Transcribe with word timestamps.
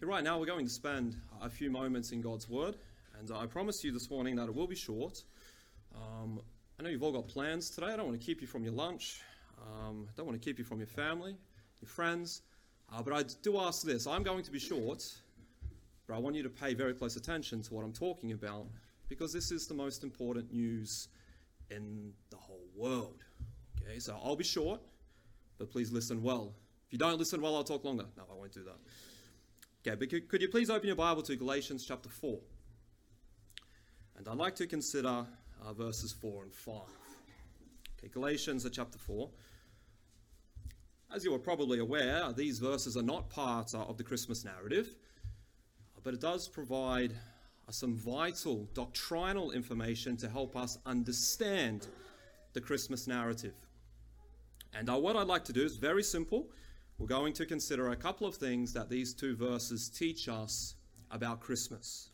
Right 0.00 0.22
now 0.22 0.38
we're 0.38 0.46
going 0.46 0.64
to 0.64 0.72
spend 0.72 1.16
a 1.42 1.50
few 1.50 1.70
moments 1.70 2.12
in 2.12 2.20
God's 2.20 2.48
Word, 2.48 2.76
and 3.18 3.30
I 3.32 3.46
promise 3.46 3.82
you 3.82 3.90
this 3.90 4.08
morning 4.08 4.36
that 4.36 4.48
it 4.48 4.54
will 4.54 4.68
be 4.68 4.76
short. 4.76 5.24
Um, 5.94 6.40
I 6.78 6.84
know 6.84 6.88
you've 6.88 7.02
all 7.02 7.12
got 7.12 7.26
plans 7.26 7.68
today. 7.68 7.88
I 7.88 7.96
don't 7.96 8.06
want 8.06 8.18
to 8.18 8.24
keep 8.24 8.40
you 8.40 8.46
from 8.46 8.62
your 8.62 8.72
lunch. 8.72 9.20
Um, 9.60 10.06
I 10.08 10.12
don't 10.16 10.24
want 10.24 10.40
to 10.40 10.44
keep 10.44 10.56
you 10.56 10.64
from 10.64 10.78
your 10.78 10.86
family, 10.86 11.36
your 11.82 11.88
friends. 11.88 12.42
Uh, 12.94 13.02
but 13.02 13.12
I 13.12 13.24
do 13.42 13.58
ask 13.58 13.82
this 13.82 14.06
I'm 14.06 14.22
going 14.22 14.44
to 14.44 14.52
be 14.52 14.60
short, 14.60 15.04
but 16.06 16.14
I 16.14 16.18
want 16.18 16.36
you 16.36 16.44
to 16.44 16.48
pay 16.48 16.74
very 16.74 16.94
close 16.94 17.16
attention 17.16 17.60
to 17.62 17.74
what 17.74 17.84
I'm 17.84 17.92
talking 17.92 18.30
about 18.32 18.66
because 19.08 19.32
this 19.32 19.50
is 19.50 19.66
the 19.66 19.74
most 19.74 20.04
important 20.04 20.52
news 20.52 21.08
in 21.70 22.12
the 22.30 22.36
whole 22.36 22.68
world. 22.76 23.24
Okay, 23.82 23.98
so 23.98 24.16
I'll 24.24 24.36
be 24.36 24.44
short, 24.44 24.80
but 25.58 25.70
please 25.70 25.90
listen 25.90 26.22
well. 26.22 26.54
If 26.86 26.92
you 26.92 26.98
don't 26.98 27.18
listen 27.18 27.42
well, 27.42 27.56
I'll 27.56 27.64
talk 27.64 27.84
longer. 27.84 28.06
No, 28.16 28.22
I 28.30 28.34
won't 28.34 28.52
do 28.52 28.62
that. 28.62 28.78
Okay, 29.86 29.94
but 29.94 30.28
could, 30.28 30.42
you 30.42 30.48
please 30.48 30.70
open 30.70 30.88
your 30.88 30.96
Bible 30.96 31.22
to 31.22 31.36
Galatians 31.36 31.84
chapter 31.86 32.08
4? 32.08 32.36
And 34.16 34.26
I'd 34.26 34.36
like 34.36 34.56
to 34.56 34.66
consider 34.66 35.24
uh, 35.64 35.72
verses 35.72 36.12
4 36.12 36.42
and 36.42 36.52
5. 36.52 36.74
Okay, 37.98 38.08
Galatians 38.12 38.66
chapter 38.72 38.98
4. 38.98 39.30
As 41.14 41.24
you 41.24 41.32
are 41.32 41.38
probably 41.38 41.78
aware, 41.78 42.32
these 42.32 42.58
verses 42.58 42.96
are 42.96 43.04
not 43.04 43.30
part 43.30 43.72
of 43.72 43.96
the 43.96 44.02
Christmas 44.02 44.44
narrative, 44.44 44.96
but 46.02 46.12
it 46.12 46.20
does 46.20 46.48
provide 46.48 47.12
uh, 47.12 47.70
some 47.70 47.94
vital 47.94 48.68
doctrinal 48.74 49.52
information 49.52 50.16
to 50.16 50.28
help 50.28 50.56
us 50.56 50.78
understand 50.86 51.86
the 52.52 52.60
Christmas 52.60 53.06
narrative. 53.06 53.54
And 54.74 54.90
uh, 54.90 54.98
what 54.98 55.14
I'd 55.14 55.28
like 55.28 55.44
to 55.44 55.52
do 55.52 55.62
is 55.62 55.76
very 55.76 56.02
simple. 56.02 56.48
We're 56.98 57.06
going 57.06 57.32
to 57.34 57.46
consider 57.46 57.90
a 57.90 57.96
couple 57.96 58.26
of 58.26 58.34
things 58.34 58.72
that 58.72 58.90
these 58.90 59.14
two 59.14 59.36
verses 59.36 59.88
teach 59.88 60.28
us 60.28 60.74
about 61.12 61.38
Christmas. 61.38 62.10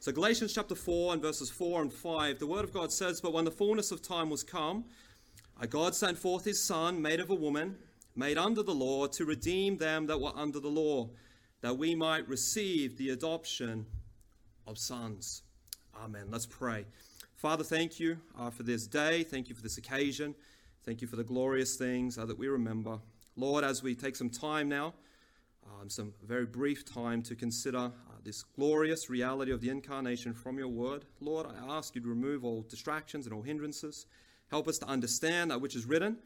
So, 0.00 0.10
Galatians 0.10 0.52
chapter 0.52 0.74
4 0.74 1.12
and 1.12 1.22
verses 1.22 1.48
4 1.48 1.82
and 1.82 1.92
5, 1.92 2.40
the 2.40 2.46
Word 2.46 2.64
of 2.64 2.72
God 2.72 2.92
says, 2.92 3.20
But 3.20 3.32
when 3.32 3.44
the 3.44 3.52
fullness 3.52 3.92
of 3.92 4.02
time 4.02 4.28
was 4.28 4.42
come, 4.42 4.84
God 5.70 5.94
sent 5.94 6.18
forth 6.18 6.44
his 6.44 6.60
Son, 6.60 7.00
made 7.00 7.20
of 7.20 7.30
a 7.30 7.36
woman, 7.36 7.76
made 8.16 8.36
under 8.36 8.64
the 8.64 8.74
law, 8.74 9.06
to 9.06 9.24
redeem 9.24 9.76
them 9.76 10.06
that 10.06 10.20
were 10.20 10.32
under 10.34 10.58
the 10.58 10.68
law, 10.68 11.08
that 11.60 11.78
we 11.78 11.94
might 11.94 12.28
receive 12.28 12.98
the 12.98 13.10
adoption 13.10 13.86
of 14.66 14.76
sons. 14.76 15.42
Amen. 16.02 16.26
Let's 16.30 16.46
pray. 16.46 16.84
Father, 17.36 17.62
thank 17.62 18.00
you 18.00 18.18
uh, 18.36 18.50
for 18.50 18.64
this 18.64 18.88
day. 18.88 19.22
Thank 19.22 19.48
you 19.48 19.54
for 19.54 19.62
this 19.62 19.78
occasion. 19.78 20.34
Thank 20.84 21.00
you 21.00 21.06
for 21.06 21.14
the 21.14 21.24
glorious 21.24 21.76
things 21.76 22.18
uh, 22.18 22.26
that 22.26 22.36
we 22.36 22.48
remember. 22.48 22.98
Lord, 23.36 23.64
as 23.64 23.82
we 23.82 23.94
take 23.94 24.16
some 24.16 24.30
time 24.30 24.68
now, 24.68 24.94
um, 25.66 25.90
some 25.90 26.14
very 26.26 26.46
brief 26.46 26.84
time 26.90 27.22
to 27.24 27.34
consider 27.34 27.78
uh, 27.78 27.90
this 28.24 28.42
glorious 28.42 29.10
reality 29.10 29.52
of 29.52 29.60
the 29.60 29.68
incarnation 29.68 30.32
from 30.32 30.58
your 30.58 30.68
word, 30.68 31.04
Lord, 31.20 31.46
I 31.46 31.76
ask 31.76 31.94
you 31.94 32.00
to 32.00 32.08
remove 32.08 32.44
all 32.44 32.62
distractions 32.62 33.26
and 33.26 33.34
all 33.34 33.42
hindrances. 33.42 34.06
Help 34.50 34.68
us 34.68 34.78
to 34.78 34.86
understand 34.86 35.50
that 35.50 35.60
which 35.60 35.76
is 35.76 35.84
written. 35.84 36.16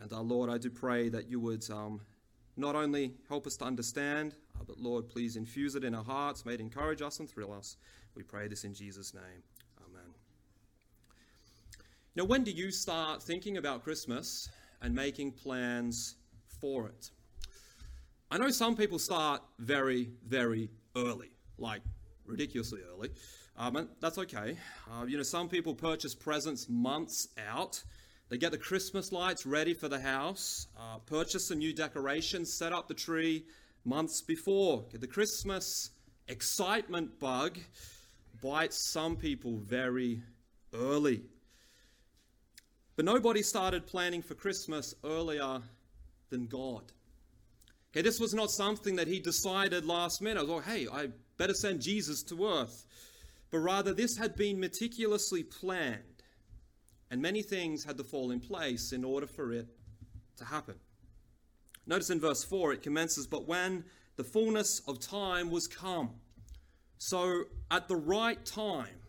And 0.00 0.12
uh, 0.12 0.20
Lord, 0.20 0.50
I 0.50 0.58
do 0.58 0.70
pray 0.70 1.08
that 1.08 1.30
you 1.30 1.38
would 1.38 1.70
um, 1.70 2.00
not 2.56 2.74
only 2.74 3.14
help 3.28 3.46
us 3.46 3.56
to 3.56 3.64
understand, 3.64 4.34
uh, 4.58 4.64
but 4.66 4.80
Lord, 4.80 5.08
please 5.08 5.36
infuse 5.36 5.76
it 5.76 5.84
in 5.84 5.94
our 5.94 6.04
hearts, 6.04 6.44
may 6.44 6.54
it 6.54 6.60
encourage 6.60 7.00
us 7.00 7.20
and 7.20 7.30
thrill 7.30 7.52
us. 7.52 7.76
We 8.16 8.24
pray 8.24 8.48
this 8.48 8.64
in 8.64 8.74
Jesus' 8.74 9.14
name. 9.14 9.42
Amen. 9.88 10.14
Now, 12.16 12.24
when 12.24 12.42
do 12.42 12.50
you 12.50 12.72
start 12.72 13.22
thinking 13.22 13.58
about 13.58 13.84
Christmas 13.84 14.48
and 14.82 14.94
making 14.94 15.32
plans 15.32 16.16
for 16.60 16.88
it. 16.88 17.10
I 18.30 18.38
know 18.38 18.50
some 18.50 18.76
people 18.76 18.98
start 18.98 19.42
very, 19.58 20.10
very 20.26 20.68
early, 20.96 21.30
like 21.58 21.82
ridiculously 22.24 22.80
early. 22.92 23.10
Um, 23.56 23.76
and 23.76 23.88
that's 24.00 24.18
okay. 24.18 24.56
Uh, 24.90 25.06
you 25.06 25.16
know, 25.16 25.22
some 25.22 25.48
people 25.48 25.74
purchase 25.74 26.14
presents 26.14 26.68
months 26.68 27.28
out. 27.48 27.82
They 28.28 28.38
get 28.38 28.50
the 28.50 28.58
Christmas 28.58 29.12
lights 29.12 29.46
ready 29.46 29.72
for 29.72 29.88
the 29.88 30.00
house, 30.00 30.66
uh, 30.78 30.98
purchase 30.98 31.48
some 31.48 31.58
new 31.58 31.72
decorations, 31.72 32.52
set 32.52 32.72
up 32.72 32.88
the 32.88 32.94
tree 32.94 33.44
months 33.84 34.20
before. 34.20 34.84
Get 34.90 35.00
The 35.00 35.06
Christmas 35.06 35.90
excitement 36.26 37.20
bug 37.20 37.58
bites 38.42 38.92
some 38.92 39.16
people 39.16 39.58
very 39.58 40.22
early. 40.74 41.22
But 42.96 43.04
nobody 43.04 43.42
started 43.42 43.86
planning 43.86 44.22
for 44.22 44.34
Christmas 44.34 44.94
earlier 45.04 45.62
than 46.30 46.46
God. 46.46 46.92
Okay, 47.92 48.02
this 48.02 48.20
was 48.20 48.34
not 48.34 48.50
something 48.50 48.96
that 48.96 49.08
he 49.08 49.20
decided 49.20 49.84
last 49.84 50.20
minute. 50.20 50.46
Oh, 50.48 50.60
hey, 50.60 50.86
I 50.92 51.08
better 51.38 51.54
send 51.54 51.80
Jesus 51.80 52.22
to 52.24 52.46
earth. 52.46 52.84
But 53.50 53.58
rather, 53.58 53.94
this 53.94 54.16
had 54.16 54.36
been 54.36 54.60
meticulously 54.60 55.42
planned. 55.42 56.02
And 57.10 57.22
many 57.22 57.42
things 57.42 57.84
had 57.84 57.96
to 57.98 58.04
fall 58.04 58.32
in 58.32 58.40
place 58.40 58.92
in 58.92 59.04
order 59.04 59.26
for 59.26 59.52
it 59.52 59.68
to 60.38 60.44
happen. 60.44 60.74
Notice 61.86 62.10
in 62.10 62.20
verse 62.20 62.44
4 62.44 62.74
it 62.74 62.82
commences, 62.82 63.26
But 63.26 63.46
when 63.46 63.84
the 64.16 64.24
fullness 64.24 64.80
of 64.88 64.98
time 64.98 65.50
was 65.50 65.68
come. 65.68 66.10
So, 66.98 67.44
at 67.70 67.88
the 67.88 67.96
right 67.96 68.44
time, 68.44 69.00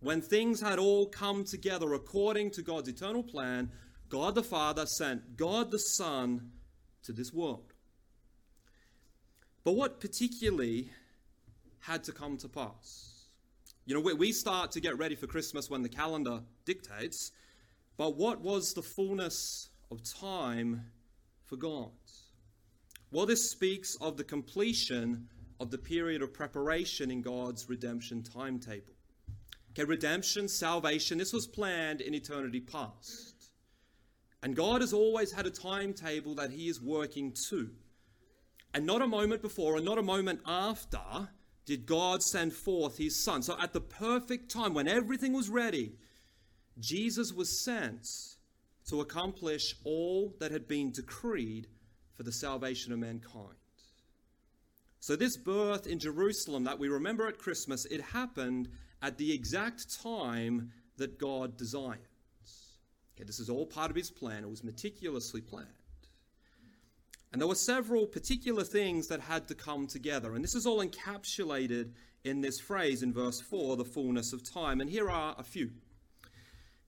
when 0.00 0.20
things 0.20 0.60
had 0.60 0.78
all 0.78 1.06
come 1.06 1.44
together 1.44 1.94
according 1.94 2.50
to 2.52 2.62
God's 2.62 2.88
eternal 2.88 3.22
plan, 3.22 3.70
God 4.12 4.34
the 4.34 4.42
Father 4.42 4.84
sent 4.84 5.38
God 5.38 5.70
the 5.70 5.78
Son 5.78 6.50
to 7.02 7.14
this 7.14 7.32
world. 7.32 7.72
But 9.64 9.72
what 9.72 10.00
particularly 10.00 10.90
had 11.78 12.04
to 12.04 12.12
come 12.12 12.36
to 12.36 12.48
pass? 12.48 13.24
You 13.86 13.94
know, 13.94 14.14
we 14.14 14.32
start 14.32 14.70
to 14.72 14.80
get 14.80 14.98
ready 14.98 15.14
for 15.14 15.26
Christmas 15.26 15.70
when 15.70 15.80
the 15.80 15.88
calendar 15.88 16.40
dictates, 16.66 17.32
but 17.96 18.18
what 18.18 18.42
was 18.42 18.74
the 18.74 18.82
fullness 18.82 19.70
of 19.90 20.02
time 20.02 20.84
for 21.46 21.56
God? 21.56 21.88
Well, 23.12 23.24
this 23.24 23.50
speaks 23.50 23.96
of 24.02 24.18
the 24.18 24.24
completion 24.24 25.26
of 25.58 25.70
the 25.70 25.78
period 25.78 26.20
of 26.20 26.34
preparation 26.34 27.10
in 27.10 27.22
God's 27.22 27.66
redemption 27.66 28.22
timetable. 28.22 28.92
Okay, 29.70 29.84
redemption, 29.84 30.48
salvation, 30.48 31.16
this 31.16 31.32
was 31.32 31.46
planned 31.46 32.02
in 32.02 32.12
eternity 32.14 32.60
past. 32.60 33.31
And 34.42 34.56
God 34.56 34.80
has 34.80 34.92
always 34.92 35.32
had 35.32 35.46
a 35.46 35.50
timetable 35.50 36.34
that 36.36 36.50
He 36.50 36.68
is 36.68 36.80
working 36.80 37.32
to. 37.48 37.70
And 38.74 38.86
not 38.86 39.02
a 39.02 39.06
moment 39.06 39.42
before 39.42 39.76
and 39.76 39.84
not 39.84 39.98
a 39.98 40.02
moment 40.02 40.40
after 40.46 41.28
did 41.64 41.86
God 41.86 42.22
send 42.22 42.52
forth 42.52 42.98
His 42.98 43.22
Son. 43.22 43.42
So 43.42 43.56
at 43.60 43.72
the 43.72 43.80
perfect 43.80 44.50
time, 44.50 44.74
when 44.74 44.88
everything 44.88 45.32
was 45.32 45.48
ready, 45.48 45.92
Jesus 46.80 47.32
was 47.32 47.62
sent 47.62 48.08
to 48.88 49.00
accomplish 49.00 49.76
all 49.84 50.34
that 50.40 50.50
had 50.50 50.66
been 50.66 50.90
decreed 50.90 51.68
for 52.14 52.24
the 52.24 52.32
salvation 52.32 52.92
of 52.92 52.98
mankind. 52.98 53.56
So, 55.00 55.16
this 55.16 55.36
birth 55.36 55.86
in 55.86 55.98
Jerusalem 55.98 56.64
that 56.64 56.78
we 56.78 56.88
remember 56.88 57.26
at 57.26 57.38
Christmas, 57.38 57.84
it 57.86 58.00
happened 58.00 58.68
at 59.02 59.18
the 59.18 59.32
exact 59.32 60.00
time 60.00 60.70
that 60.96 61.18
God 61.18 61.56
desired. 61.56 62.06
Okay, 63.14 63.24
this 63.24 63.40
is 63.40 63.50
all 63.50 63.66
part 63.66 63.90
of 63.90 63.96
his 63.96 64.10
plan. 64.10 64.44
It 64.44 64.50
was 64.50 64.64
meticulously 64.64 65.40
planned. 65.40 65.68
And 67.32 67.40
there 67.40 67.48
were 67.48 67.54
several 67.54 68.06
particular 68.06 68.62
things 68.62 69.08
that 69.08 69.20
had 69.20 69.48
to 69.48 69.54
come 69.54 69.86
together. 69.86 70.34
And 70.34 70.44
this 70.44 70.54
is 70.54 70.66
all 70.66 70.84
encapsulated 70.84 71.92
in 72.24 72.40
this 72.40 72.60
phrase 72.60 73.02
in 73.02 73.12
verse 73.12 73.40
4 73.40 73.76
the 73.76 73.84
fullness 73.84 74.32
of 74.32 74.42
time. 74.42 74.80
And 74.80 74.90
here 74.90 75.10
are 75.10 75.34
a 75.38 75.42
few. 75.42 75.70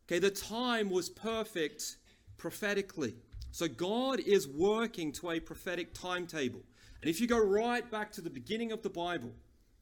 Okay, 0.07 0.19
the 0.19 0.31
time 0.31 0.91
was 0.91 1.09
perfect 1.09 1.97
prophetically. 2.37 3.15
So 3.53 3.69
God 3.69 4.21
is 4.21 4.47
working 4.47 5.13
to 5.13 5.31
a 5.31 5.41
prophetic 5.41 5.95
timetable. 5.95 6.61
And 7.01 7.11
if 7.11 7.21
you 7.21 7.27
go 7.27 7.39
right 7.39 7.89
back 7.91 8.13
to 8.13 8.21
the 8.21 8.31
beginning 8.31 8.73
of 8.73 8.83
the 8.83 8.91
Bible, 8.91 9.33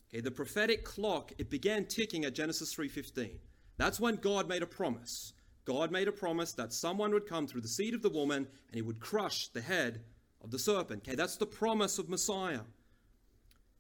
okay, 0.09 0.21
the 0.21 0.31
prophetic 0.31 0.85
clock, 0.85 1.33
it 1.39 1.51
began 1.51 1.87
ticking 1.87 2.25
at 2.25 2.35
Genesis 2.35 2.73
3:15. 2.75 3.39
That's 3.79 3.99
when 3.99 4.17
God 4.17 4.49
made 4.49 4.63
a 4.63 4.67
promise. 4.67 5.33
God 5.65 5.91
made 5.91 6.09
a 6.09 6.13
promise 6.13 6.53
that 6.53 6.73
someone 6.73 7.13
would 7.13 7.29
come 7.29 7.47
through 7.47 7.61
the 7.61 7.69
seed 7.69 7.95
of 7.95 8.03
the 8.03 8.09
woman 8.09 8.47
and 8.69 8.75
he 8.75 8.83
would 8.83 9.01
crush 9.01 9.49
the 9.49 9.61
head 9.61 10.03
of 10.43 10.51
the 10.51 10.59
serpent. 10.59 11.07
Okay, 11.07 11.17
that's 11.17 11.37
the 11.37 11.47
promise 11.47 11.99
of 11.99 12.09
Messiah. 12.09 12.61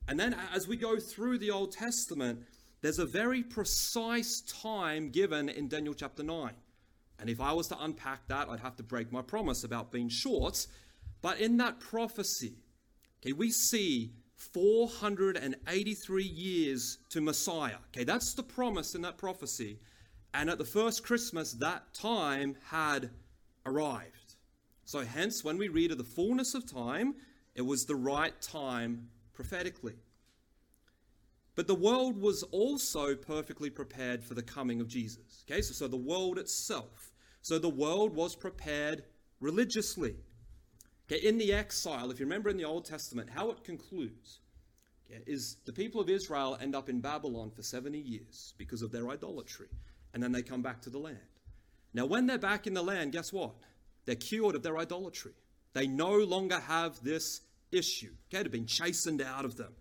And 0.09 0.19
then 0.19 0.37
as 0.53 0.69
we 0.69 0.77
go 0.77 0.99
through 0.99 1.39
the 1.39 1.51
Old 1.51 1.73
Testament, 1.73 2.45
there's 2.81 2.99
a 2.99 3.07
very 3.07 3.43
precise 3.43 4.43
time 4.43 5.11
given 5.11 5.49
in 5.49 5.69
Daniel 5.69 5.95
chapter 5.95 6.23
9. 6.23 6.53
And 7.19 7.31
if 7.31 7.41
I 7.41 7.53
was 7.53 7.69
to 7.69 7.83
unpack 7.83 8.27
that, 8.29 8.49
I'd 8.49 8.61
have 8.61 8.77
to 8.77 8.83
break 8.83 9.13
my 9.13 9.23
promise 9.23 9.63
about 9.63 9.93
being 9.93 10.09
short. 10.09 10.67
But 11.21 11.39
in 11.39 11.57
that 11.59 11.79
prophecy, 11.79 12.55
okay, 13.21 13.33
we 13.33 13.51
see 13.51 14.13
483 14.35 16.25
years 16.25 16.99
to 17.11 17.21
Messiah. 17.21 17.77
Okay, 17.91 18.03
that's 18.03 18.35
the 18.35 18.43
promise 18.43 18.97
in 18.97 19.03
that 19.03 19.19
prophecy. 19.19 19.79
And 20.35 20.49
at 20.49 20.59
the 20.59 20.65
first 20.65 21.05
Christmas, 21.05 21.53
that 21.55 21.93
time 21.95 22.57
had 22.71 23.11
arrived. 23.67 24.35
So, 24.85 25.01
hence, 25.01 25.45
when 25.45 25.59
we 25.59 25.69
read 25.69 25.93
of 25.93 25.99
the 25.99 26.05
fullness 26.05 26.55
of 26.55 26.71
time, 26.71 27.15
it 27.55 27.63
was 27.63 27.85
the 27.85 27.97
right 27.97 28.41
time 28.41 29.09
prophetically. 29.33 29.95
But 31.55 31.67
the 31.67 31.75
world 31.75 32.19
was 32.19 32.43
also 32.45 33.15
perfectly 33.15 33.69
prepared 33.69 34.25
for 34.25 34.35
the 34.35 34.43
coming 34.43 34.81
of 34.81 34.89
Jesus. 34.89 35.45
Okay, 35.47 35.61
so, 35.61 35.75
so 35.75 35.87
the 35.87 35.97
world 35.97 36.39
itself. 36.39 37.13
So 37.43 37.59
the 37.59 37.69
world 37.69 38.15
was 38.15 38.35
prepared 38.35 39.05
religiously. 39.41 40.17
Okay, 41.11 41.27
in 41.27 41.37
the 41.37 41.53
exile, 41.53 42.11
if 42.11 42.21
you 42.21 42.27
remember 42.27 42.49
in 42.49 42.57
the 42.57 42.65
Old 42.65 42.87
Testament, 42.87 43.29
how 43.29 43.51
it 43.51 43.65
concludes 43.65 44.41
okay, 45.11 45.23
is 45.27 45.57
the 45.67 45.73
people 45.73 46.01
of 46.01 46.09
Israel 46.09 46.57
end 46.61 46.75
up 46.75 46.89
in 46.89 47.01
Babylon 47.01 47.51
for 47.51 47.63
70 47.63 47.99
years 47.99 48.55
because 48.57 48.81
of 48.81 48.91
their 48.93 49.11
idolatry, 49.11 49.69
and 50.15 50.23
then 50.23 50.33
they 50.33 50.43
come 50.43 50.63
back 50.63 50.83
to 50.83 50.91
the 50.91 50.99
land. 50.99 51.19
Now, 51.95 52.07
when 52.07 52.27
they're 52.27 52.39
back 52.39 52.67
in 52.67 52.75
the 52.75 52.83
land, 52.83 53.13
guess 53.13 53.33
what? 53.33 53.55
They're 54.05 54.15
cured 54.15 54.55
of 54.55 54.63
their 54.63 54.79
idolatry. 54.79 55.33
They 55.75 55.87
no 55.87 56.17
longer 56.19 56.59
have 56.59 57.03
this 57.03 57.41
issue. 57.71 58.13
Okay, 58.29 58.41
it 58.41 58.45
had 58.45 58.53
been 58.53 58.67
chastened 58.67 59.23
out 59.23 59.45
of 59.45 59.57
them. 59.57 59.73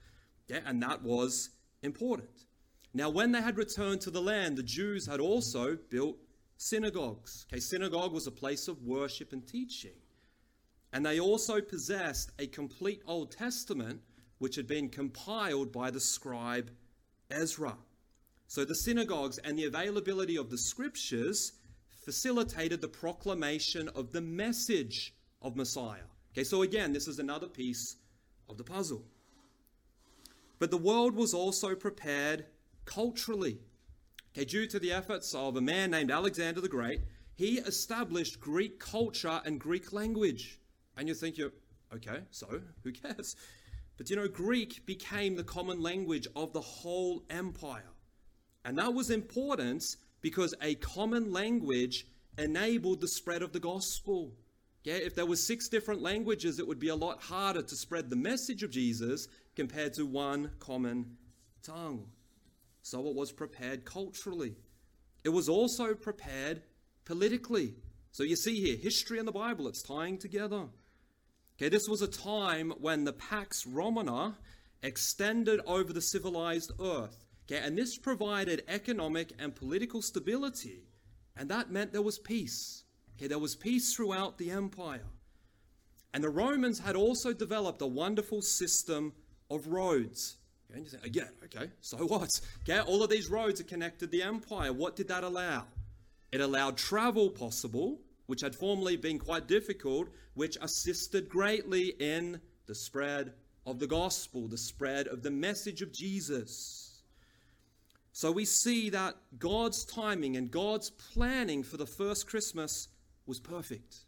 Okay, 0.49 0.61
and 0.65 0.81
that 0.83 1.01
was 1.01 1.49
important. 1.83 2.45
Now, 2.93 3.09
when 3.09 3.31
they 3.31 3.41
had 3.41 3.57
returned 3.57 4.01
to 4.01 4.11
the 4.11 4.21
land, 4.21 4.57
the 4.57 4.63
Jews 4.63 5.07
had 5.07 5.19
also 5.19 5.77
built 5.89 6.17
synagogues. 6.57 7.45
Okay, 7.51 7.59
synagogue 7.59 8.11
was 8.11 8.27
a 8.27 8.31
place 8.31 8.67
of 8.67 8.83
worship 8.83 9.33
and 9.33 9.47
teaching. 9.47 9.95
And 10.93 11.05
they 11.05 11.19
also 11.19 11.61
possessed 11.61 12.31
a 12.37 12.47
complete 12.47 13.01
Old 13.07 13.31
Testament 13.31 14.01
which 14.39 14.55
had 14.55 14.67
been 14.67 14.89
compiled 14.89 15.71
by 15.71 15.91
the 15.91 15.99
scribe 15.99 16.71
Ezra. 17.29 17.77
So 18.51 18.65
the 18.65 18.75
synagogues 18.75 19.37
and 19.37 19.57
the 19.57 19.63
availability 19.63 20.35
of 20.35 20.49
the 20.49 20.57
scriptures 20.57 21.53
facilitated 22.03 22.81
the 22.81 22.89
proclamation 22.89 23.87
of 23.95 24.11
the 24.11 24.19
message 24.19 25.15
of 25.41 25.55
Messiah. 25.55 26.09
Okay, 26.33 26.43
so 26.43 26.61
again, 26.61 26.91
this 26.91 27.07
is 27.07 27.17
another 27.17 27.47
piece 27.47 27.95
of 28.49 28.57
the 28.57 28.65
puzzle. 28.65 29.05
But 30.59 30.69
the 30.69 30.75
world 30.75 31.15
was 31.15 31.33
also 31.33 31.75
prepared 31.75 32.43
culturally. 32.83 33.59
Okay, 34.35 34.43
due 34.43 34.67
to 34.67 34.79
the 34.79 34.91
efforts 34.91 35.33
of 35.33 35.55
a 35.55 35.61
man 35.61 35.89
named 35.89 36.11
Alexander 36.11 36.59
the 36.59 36.67
Great, 36.67 36.99
he 37.33 37.59
established 37.59 38.41
Greek 38.41 38.81
culture 38.81 39.39
and 39.45 39.61
Greek 39.61 39.93
language. 39.93 40.59
And 40.97 41.07
you 41.07 41.13
think 41.13 41.37
you're, 41.37 41.53
okay, 41.95 42.23
so 42.31 42.59
who 42.83 42.91
cares? 42.91 43.37
But 43.95 44.09
you 44.09 44.17
know, 44.17 44.27
Greek 44.27 44.85
became 44.85 45.37
the 45.37 45.45
common 45.45 45.81
language 45.81 46.27
of 46.35 46.51
the 46.51 46.59
whole 46.59 47.23
empire. 47.29 47.87
And 48.63 48.77
that 48.77 48.93
was 48.93 49.09
important 49.09 49.83
because 50.21 50.53
a 50.61 50.75
common 50.75 51.31
language 51.31 52.05
enabled 52.37 53.01
the 53.01 53.07
spread 53.07 53.41
of 53.41 53.53
the 53.53 53.59
gospel. 53.59 54.33
Yeah, 54.83 54.95
if 54.95 55.15
there 55.15 55.25
were 55.25 55.35
six 55.35 55.67
different 55.67 56.01
languages, 56.01 56.59
it 56.59 56.67
would 56.67 56.79
be 56.79 56.89
a 56.89 56.95
lot 56.95 57.21
harder 57.21 57.61
to 57.61 57.75
spread 57.75 58.09
the 58.09 58.15
message 58.15 58.63
of 58.63 58.71
Jesus 58.71 59.27
compared 59.55 59.93
to 59.95 60.05
one 60.05 60.51
common 60.59 61.17
tongue. 61.63 62.07
So 62.81 63.07
it 63.07 63.15
was 63.15 63.31
prepared 63.31 63.85
culturally. 63.85 64.55
It 65.23 65.29
was 65.29 65.49
also 65.49 65.93
prepared 65.93 66.63
politically. 67.05 67.75
So 68.11 68.23
you 68.23 68.35
see 68.35 68.59
here, 68.59 68.75
history 68.75 69.19
and 69.19 69.27
the 69.27 69.31
Bible, 69.31 69.67
it's 69.67 69.83
tying 69.83 70.17
together. 70.17 70.65
Okay, 71.57 71.69
this 71.69 71.87
was 71.87 72.01
a 72.01 72.07
time 72.07 72.73
when 72.79 73.03
the 73.03 73.13
Pax 73.13 73.67
Romana 73.67 74.37
extended 74.81 75.61
over 75.67 75.93
the 75.93 76.01
civilized 76.01 76.71
earth. 76.81 77.23
Okay, 77.51 77.65
and 77.65 77.77
this 77.77 77.97
provided 77.97 78.63
economic 78.69 79.33
and 79.37 79.53
political 79.53 80.01
stability, 80.01 80.83
and 81.35 81.49
that 81.49 81.69
meant 81.69 81.91
there 81.91 82.01
was 82.01 82.17
peace. 82.17 82.83
Okay, 83.17 83.27
there 83.27 83.39
was 83.39 83.55
peace 83.55 83.93
throughout 83.93 84.37
the 84.37 84.51
empire. 84.51 85.07
And 86.13 86.23
the 86.23 86.29
Romans 86.29 86.79
had 86.79 86.95
also 86.95 87.33
developed 87.33 87.81
a 87.81 87.87
wonderful 87.87 88.41
system 88.41 89.11
of 89.49 89.67
roads. 89.67 90.37
Okay, 90.69 90.77
and 90.77 90.85
you 90.85 90.91
think, 90.91 91.05
again, 91.05 91.31
okay, 91.43 91.69
so 91.81 91.97
what? 91.97 92.29
Okay, 92.61 92.79
all 92.79 93.03
of 93.03 93.09
these 93.09 93.29
roads 93.29 93.59
are 93.59 93.65
connected 93.65 94.11
the 94.11 94.23
empire. 94.23 94.71
What 94.71 94.95
did 94.95 95.09
that 95.09 95.25
allow? 95.25 95.65
It 96.31 96.39
allowed 96.39 96.77
travel 96.77 97.29
possible, 97.29 97.99
which 98.27 98.41
had 98.41 98.55
formerly 98.55 98.95
been 98.95 99.19
quite 99.19 99.49
difficult, 99.49 100.07
which 100.35 100.55
assisted 100.61 101.27
greatly 101.27 101.95
in 101.99 102.39
the 102.67 102.75
spread 102.75 103.33
of 103.65 103.79
the 103.79 103.87
gospel, 103.87 104.47
the 104.47 104.57
spread 104.57 105.07
of 105.07 105.21
the 105.21 105.31
message 105.31 105.81
of 105.81 105.91
Jesus. 105.91 106.90
So 108.13 108.31
we 108.31 108.45
see 108.45 108.89
that 108.89 109.15
God's 109.37 109.85
timing 109.85 110.35
and 110.35 110.51
God's 110.51 110.89
planning 110.89 111.63
for 111.63 111.77
the 111.77 111.85
first 111.85 112.27
Christmas 112.27 112.89
was 113.25 113.39
perfect. 113.39 114.05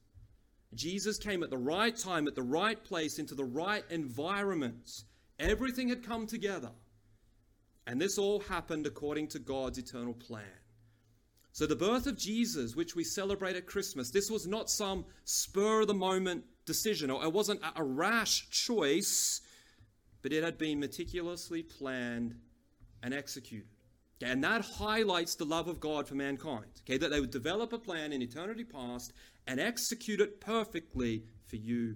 Jesus 0.75 1.17
came 1.17 1.43
at 1.43 1.49
the 1.49 1.57
right 1.57 1.95
time, 1.95 2.27
at 2.27 2.35
the 2.35 2.41
right 2.41 2.83
place, 2.83 3.19
into 3.19 3.35
the 3.35 3.45
right 3.45 3.83
environment. 3.89 5.03
Everything 5.39 5.87
had 5.89 6.05
come 6.05 6.27
together. 6.27 6.71
And 7.85 8.01
this 8.01 8.17
all 8.17 8.39
happened 8.41 8.87
according 8.87 9.27
to 9.29 9.39
God's 9.39 9.77
eternal 9.77 10.13
plan. 10.13 10.43
So, 11.51 11.67
the 11.67 11.75
birth 11.75 12.07
of 12.07 12.17
Jesus, 12.17 12.75
which 12.75 12.95
we 12.95 13.03
celebrate 13.03 13.55
at 13.55 13.67
Christmas, 13.67 14.09
this 14.09 14.31
was 14.31 14.47
not 14.47 14.71
some 14.71 15.05
spur 15.23 15.81
of 15.81 15.87
the 15.87 15.93
moment 15.93 16.45
decision, 16.65 17.11
or 17.11 17.23
it 17.23 17.31
wasn't 17.31 17.61
a 17.75 17.83
rash 17.83 18.49
choice, 18.49 19.41
but 20.23 20.33
it 20.33 20.43
had 20.43 20.57
been 20.57 20.79
meticulously 20.79 21.61
planned 21.61 22.35
and 23.03 23.13
executed. 23.13 23.67
Okay, 24.23 24.31
and 24.31 24.43
that 24.43 24.61
highlights 24.61 25.35
the 25.35 25.45
love 25.45 25.67
of 25.67 25.79
God 25.79 26.07
for 26.07 26.15
mankind. 26.15 26.71
Okay, 26.81 26.97
that 26.97 27.11
they 27.11 27.19
would 27.19 27.31
develop 27.31 27.73
a 27.73 27.77
plan 27.77 28.13
in 28.13 28.21
eternity 28.21 28.63
past 28.63 29.11
and 29.47 29.59
execute 29.59 30.21
it 30.21 30.39
perfectly 30.39 31.23
for 31.45 31.57
you 31.57 31.95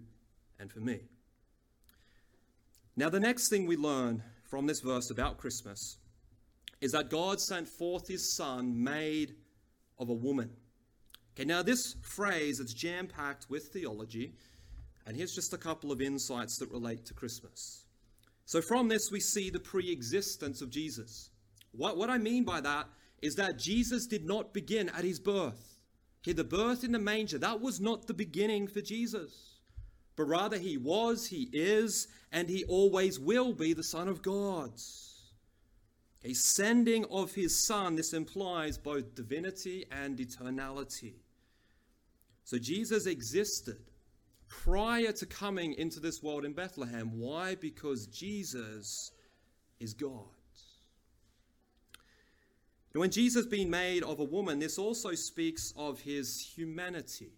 and 0.60 0.72
for 0.72 0.80
me. 0.80 1.00
Now, 2.96 3.10
the 3.10 3.20
next 3.20 3.50
thing 3.50 3.66
we 3.66 3.78
learn 3.78 4.24
from 4.44 4.66
this 4.66 4.82
verse 4.82 5.10
about 5.10 5.38
Christmas 5.38 5.98
is 6.82 6.92
that 6.92 7.10
God 7.10 7.40
sent 7.40 7.68
forth 7.68 8.08
his 8.08 8.36
Son 8.36 8.84
made 8.84 9.36
of 9.98 10.10
a 10.10 10.14
woman. 10.14 10.52
Okay, 11.34 11.46
now 11.46 11.62
this 11.62 11.96
phrase 12.02 12.60
is 12.60 12.74
jam 12.74 13.08
packed 13.08 13.50
with 13.50 13.70
theology, 13.72 14.34
and 15.06 15.16
here's 15.16 15.34
just 15.34 15.54
a 15.54 15.58
couple 15.58 15.92
of 15.92 16.02
insights 16.02 16.58
that 16.58 16.72
relate 16.72 17.06
to 17.06 17.14
Christmas. 17.14 17.86
So, 18.46 18.62
from 18.62 18.88
this, 18.88 19.10
we 19.12 19.20
see 19.20 19.50
the 19.50 19.60
pre 19.60 19.92
existence 19.92 20.62
of 20.62 20.70
Jesus. 20.70 21.30
What, 21.78 21.96
what 21.98 22.10
I 22.10 22.18
mean 22.18 22.44
by 22.44 22.60
that 22.62 22.88
is 23.22 23.36
that 23.36 23.58
Jesus 23.58 24.08
did 24.08 24.26
not 24.26 24.54
begin 24.54 24.90
at 24.90 25.04
his 25.04 25.20
birth. 25.20 25.78
Okay, 26.22 26.34
the 26.34 26.44
birth 26.44 26.84
in 26.84 26.92
the 26.92 27.00
manger, 27.00 27.38
that 27.38 27.62
was 27.62 27.80
not 27.80 28.08
the 28.08 28.14
beginning 28.14 28.68
for 28.68 28.82
Jesus. 28.82 29.60
But 30.16 30.26
rather, 30.26 30.58
he 30.58 30.78
was, 30.78 31.28
he 31.28 31.50
is, 31.54 32.08
and 32.32 32.50
he 32.50 32.66
always 32.66 33.20
will 33.20 33.54
be 33.54 33.74
the 33.74 33.84
Son 33.84 34.08
of 34.08 34.24
God. 34.24 34.72
A 36.24 36.34
sending 36.34 37.06
of 37.06 37.34
his 37.34 37.64
Son, 37.66 37.96
this 37.96 38.14
implies 38.14 38.78
both 38.78 39.14
divinity 39.14 39.86
and 39.92 40.18
eternality. 40.18 41.14
So 42.44 42.58
Jesus 42.58 43.06
existed 43.06 43.78
prior 44.50 45.12
to 45.12 45.26
coming 45.26 45.74
into 45.74 46.00
this 46.00 46.24
world 46.24 46.46
in 46.46 46.54
Bethlehem. 46.54 47.20
Why? 47.20 47.56
Because 47.56 48.08
Jesus 48.08 49.12
is 49.80 49.94
God. 49.94 50.37
When 52.98 53.12
Jesus 53.12 53.46
being 53.46 53.70
made 53.70 54.04
of 54.04 54.20
a 54.20 54.24
woman, 54.24 54.60
this 54.60 54.78
also 54.78 55.14
speaks 55.14 55.74
of 55.78 56.02
his 56.02 56.40
humanity. 56.40 57.32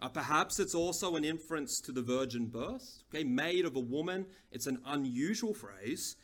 Uh, 0.00 0.08
perhaps 0.08 0.60
it's 0.60 0.74
also 0.74 1.16
an 1.16 1.24
inference 1.24 1.80
to 1.80 1.92
the 1.92 2.02
virgin 2.02 2.46
birth. 2.46 3.02
Okay, 3.08 3.24
made 3.24 3.64
of 3.64 3.76
a 3.76 3.80
woman, 3.80 4.26
it's 4.52 4.66
an 4.66 4.78
unusual 4.86 5.54
phrase, 5.54 6.16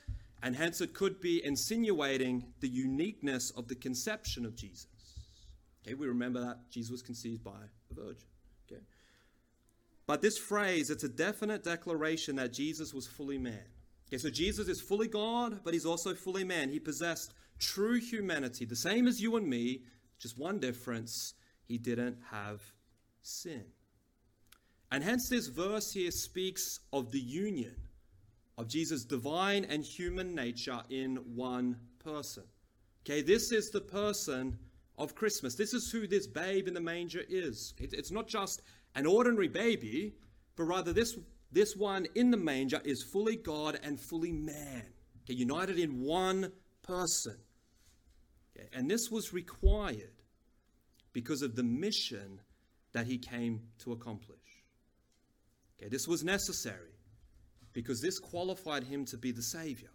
and 0.42 0.54
hence 0.54 0.80
it 0.80 0.94
could 0.94 1.20
be 1.20 1.44
insinuating 1.44 2.44
the 2.60 2.68
uniqueness 2.68 3.50
of 3.50 3.68
the 3.68 3.74
conception 3.74 4.44
of 4.44 4.54
Jesus. 4.54 4.86
Okay, 5.84 5.94
we 5.94 6.06
remember 6.06 6.40
that 6.40 6.70
Jesus 6.70 6.90
was 6.90 7.02
conceived 7.02 7.42
by 7.42 7.50
a 7.90 7.94
virgin. 7.94 8.28
Okay. 8.70 8.82
But 10.06 10.22
this 10.22 10.38
phrase, 10.38 10.90
it's 10.90 11.04
a 11.04 11.08
definite 11.08 11.64
declaration 11.64 12.36
that 12.36 12.52
Jesus 12.52 12.92
was 12.92 13.06
fully 13.06 13.38
man. 13.38 13.64
Okay, 14.08 14.18
so 14.18 14.28
Jesus 14.28 14.68
is 14.68 14.80
fully 14.80 15.08
God, 15.08 15.60
but 15.64 15.72
he's 15.72 15.86
also 15.86 16.14
fully 16.14 16.44
man. 16.44 16.68
He 16.68 16.80
possessed 16.80 17.32
true 17.60 18.00
humanity, 18.00 18.64
the 18.64 18.74
same 18.74 19.06
as 19.06 19.20
you 19.20 19.36
and 19.36 19.46
me, 19.46 19.82
just 20.18 20.38
one 20.38 20.58
difference 20.58 21.34
he 21.68 21.78
didn't 21.78 22.18
have 22.30 22.60
sin. 23.22 23.64
And 24.90 25.04
hence, 25.04 25.28
this 25.28 25.46
verse 25.46 25.92
here 25.92 26.10
speaks 26.10 26.80
of 26.92 27.12
the 27.12 27.20
union 27.20 27.76
of 28.58 28.66
Jesus' 28.66 29.04
divine 29.04 29.64
and 29.66 29.84
human 29.84 30.34
nature 30.34 30.80
in 30.90 31.16
one 31.34 31.76
person. 32.02 32.42
Okay, 33.04 33.22
this 33.22 33.52
is 33.52 33.70
the 33.70 33.80
person 33.80 34.58
of 34.98 35.14
Christmas. 35.14 35.54
This 35.54 35.72
is 35.72 35.90
who 35.90 36.06
this 36.06 36.26
babe 36.26 36.68
in 36.68 36.74
the 36.74 36.80
manger 36.80 37.22
is. 37.28 37.72
It's 37.78 38.10
not 38.10 38.26
just 38.26 38.62
an 38.94 39.06
ordinary 39.06 39.48
baby, 39.48 40.12
but 40.56 40.64
rather 40.64 40.92
this, 40.92 41.16
this 41.52 41.76
one 41.76 42.06
in 42.14 42.30
the 42.30 42.36
manger 42.36 42.80
is 42.84 43.02
fully 43.02 43.36
God 43.36 43.78
and 43.82 43.98
fully 43.98 44.32
man. 44.32 44.84
Okay, 45.24 45.34
united 45.34 45.78
in 45.78 46.02
one 46.02 46.52
person. 46.82 47.36
And 48.72 48.90
this 48.90 49.10
was 49.10 49.32
required 49.32 50.12
because 51.12 51.42
of 51.42 51.56
the 51.56 51.62
mission 51.62 52.40
that 52.92 53.06
he 53.06 53.18
came 53.18 53.60
to 53.80 53.92
accomplish. 53.92 54.38
Okay, 55.78 55.88
this 55.88 56.06
was 56.06 56.22
necessary 56.22 56.92
because 57.72 58.00
this 58.00 58.18
qualified 58.18 58.84
him 58.84 59.04
to 59.06 59.16
be 59.16 59.32
the 59.32 59.42
Savior. 59.42 59.90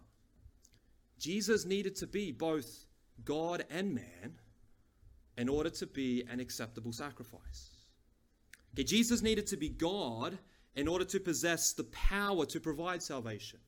Jesus 1.18 1.64
needed 1.64 1.96
to 1.96 2.06
be 2.06 2.32
both 2.32 2.86
God 3.24 3.64
and 3.70 3.94
man 3.94 4.34
in 5.38 5.48
order 5.48 5.70
to 5.70 5.86
be 5.86 6.24
an 6.30 6.40
acceptable 6.40 6.92
sacrifice. 6.92 7.70
Okay, 8.74 8.84
Jesus 8.84 9.22
needed 9.22 9.46
to 9.48 9.56
be 9.56 9.68
God 9.68 10.38
in 10.74 10.88
order 10.88 11.04
to 11.06 11.20
possess 11.20 11.72
the 11.72 11.84
power 11.84 12.44
to 12.46 12.60
provide 12.60 13.02
salvation. 13.02 13.58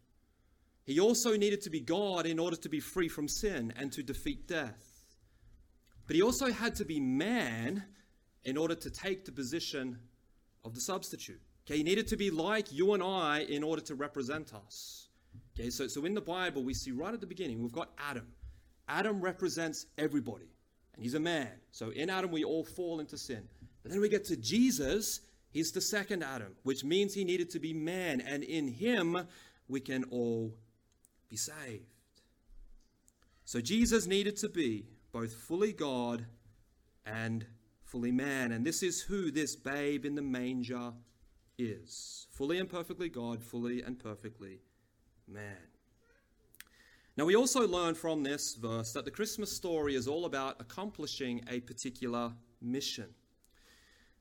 He 0.85 1.01
also 1.01 1.37
needed 1.37 1.63
to 1.63 1.71
be 1.71 1.81
God 1.81 2.27
in 2.27 2.39
order 2.39 2.57
to 2.57 2.69
be 2.69 2.81
free 2.81 3.09
from 3.09 3.29
sin 3.29 3.73
and 3.77 3.93
to 3.93 4.03
defeat 4.03 4.47
death. 4.49 4.88
But 6.09 6.17
he 6.17 6.23
also 6.23 6.51
had 6.51 6.75
to 6.77 6.87
be 6.87 6.99
man 6.99 7.85
in 8.43 8.57
order 8.57 8.75
to 8.75 8.91
take 8.91 9.27
the 9.27 9.31
position 9.31 9.99
of 10.65 10.75
the 10.75 10.81
substitute. 10.81 11.41
Okay, 11.67 11.77
he 11.77 11.83
needed 11.83 12.09
to 12.09 12.17
be 12.17 12.31
like 12.31 12.73
you 12.73 12.95
and 12.95 13.03
I 13.03 13.41
in 13.41 13.63
order 13.63 13.83
to 13.83 13.95
represent 13.95 14.55
us. 14.55 15.09
Okay, 15.55 15.69
so, 15.69 15.87
so 15.87 16.07
in 16.07 16.15
the 16.15 16.23
Bible, 16.23 16.65
we 16.65 16.73
see 16.73 16.93
right 16.93 17.13
at 17.13 17.21
the 17.21 17.27
beginning, 17.27 17.61
we've 17.61 17.73
got 17.73 17.91
Adam. 17.99 18.27
Adam 18.89 19.21
represents 19.21 19.85
everybody, 19.99 20.49
and 20.95 21.03
he's 21.03 21.13
a 21.13 21.21
man. 21.21 21.51
So 21.73 21.91
in 21.91 22.09
Adam, 22.09 22.31
we 22.31 22.43
all 22.43 22.65
fall 22.65 23.01
into 23.01 23.19
sin. 23.19 23.47
But 23.83 23.93
then 23.93 24.01
we 24.01 24.09
get 24.09 24.25
to 24.27 24.37
Jesus, 24.37 25.21
he's 25.51 25.73
the 25.73 25.83
second 25.83 26.23
Adam, 26.23 26.57
which 26.63 26.85
means 26.85 27.13
he 27.13 27.23
needed 27.23 27.51
to 27.51 27.59
be 27.59 27.75
man, 27.75 28.23
and 28.23 28.43
in 28.43 28.67
him, 28.67 29.27
we 29.69 29.81
can 29.81 30.05
all 30.05 30.55
be 31.29 31.37
saved. 31.37 31.85
So 33.45 33.61
Jesus 33.61 34.07
needed 34.07 34.39
to 34.39 34.49
be 34.49 34.87
both 35.13 35.33
fully 35.33 35.73
God 35.73 36.27
and 37.07 37.47
fully 37.83 38.13
man. 38.13 38.53
And 38.53 38.65
this 38.65 38.83
is 38.83 39.01
who 39.01 39.31
this 39.31 39.57
babe 39.57 40.05
in 40.05 40.15
the 40.15 40.23
manger 40.23 40.93
is 41.59 42.27
fully 42.31 42.59
and 42.59 42.69
perfectly 42.69 43.09
God, 43.09 43.43
fully 43.43 43.83
and 43.83 43.99
perfectly 43.99 44.61
man. 45.27 45.57
Now, 47.17 47.25
we 47.25 47.35
also 47.35 47.67
learn 47.67 47.97
from 47.97 48.23
this 48.23 48.55
verse 48.55 48.93
that 48.93 49.05
the 49.05 49.11
Christmas 49.11 49.53
story 49.53 49.97
is 49.97 50.07
all 50.07 50.25
about 50.25 50.61
accomplishing 50.61 51.45
a 51.51 51.59
particular 51.61 52.33
mission. 52.61 53.09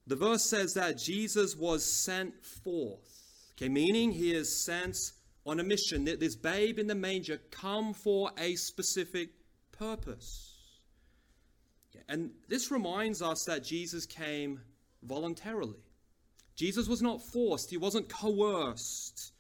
The 0.07 0.15
verse 0.15 0.43
says 0.43 0.73
that 0.73 0.97
Jesus 0.97 1.55
was 1.55 1.85
sent 1.85 2.43
forth, 2.43 3.51
okay, 3.53 3.69
meaning 3.69 4.11
he 4.11 4.33
is 4.33 4.63
sent 4.65 4.97
on 5.45 5.59
a 5.59 5.63
mission. 5.63 6.05
That 6.05 6.19
This 6.19 6.35
babe 6.35 6.79
in 6.79 6.87
the 6.87 6.95
manger 6.95 7.39
come 7.51 7.93
for 7.93 8.31
a 8.37 8.55
specific 8.55 9.29
purpose. 9.71 10.56
And 12.09 12.31
this 12.47 12.71
reminds 12.71 13.21
us 13.21 13.43
that 13.45 13.63
Jesus 13.63 14.05
came 14.05 14.61
voluntarily. 15.03 15.83
Jesus 16.55 16.87
was 16.87 17.01
not 17.01 17.21
forced, 17.21 17.69
he 17.69 17.77
wasn't 17.77 18.09
coerced, 18.09 19.33